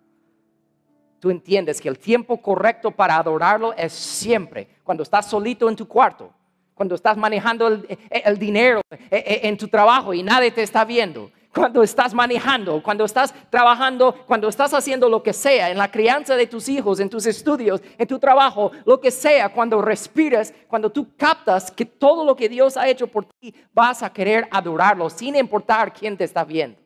tú 1.27 1.31
entiendes 1.31 1.81
que 1.81 1.89
el 1.89 1.99
tiempo 1.99 2.41
correcto 2.41 2.91
para 2.93 3.17
adorarlo 3.17 3.73
es 3.73 3.93
siempre 3.93 4.69
cuando 4.85 5.03
estás 5.03 5.29
solito 5.29 5.69
en 5.69 5.77
tu 5.77 5.89
cuarto, 5.89 6.33
cuando 6.75 6.95
estás 6.95 7.17
manejando 7.17 7.67
el, 7.67 8.39
dinero 8.39 8.81
eh, 8.91 8.99
eh, 9.11 9.41
en 9.43 9.57
tu 9.57 9.67
trabajo 9.69 10.15
y 10.15 10.23
nadie 10.23 10.51
te 10.53 10.63
está 10.63 10.85
viendo, 10.85 11.33
cuando 11.57 11.83
estás 11.83 12.13
manejando, 12.13 12.83
cuando 12.83 13.05
estás 13.07 13.33
trabajando, 13.49 14.15
cuando 14.27 14.49
estás 14.49 14.75
haciendo 14.75 15.09
lo 15.09 15.23
que 15.23 15.33
sea, 15.33 15.71
en 15.71 15.79
la 15.79 15.91
crianza 15.91 16.37
de 16.37 16.47
tus 16.47 16.69
hijos, 16.69 17.01
en 17.01 17.09
tus 17.09 17.25
estudios, 17.25 17.81
en 17.97 18.07
tu 18.07 18.19
trabajo, 18.19 18.73
lo 18.85 19.01
que 19.01 19.11
sea, 19.11 19.49
cuando 19.49 19.81
respiras, 19.81 20.53
cuando 20.69 20.91
tú 20.91 21.17
captas 21.17 21.71
que 21.71 21.87
todo 21.87 22.25
lo 22.27 22.37
que 22.37 22.51
Dios 22.51 22.77
ha 22.77 22.89
hecho 22.89 23.07
por 23.07 23.25
ti, 23.25 23.55
vas 23.73 24.03
a 24.03 24.13
querer 24.13 24.47
adorarlo 24.51 25.09
sin 25.09 25.35
importar 25.35 25.95
quién 25.95 26.17
te 26.17 26.25
está 26.25 26.45
viendo. 26.45 26.86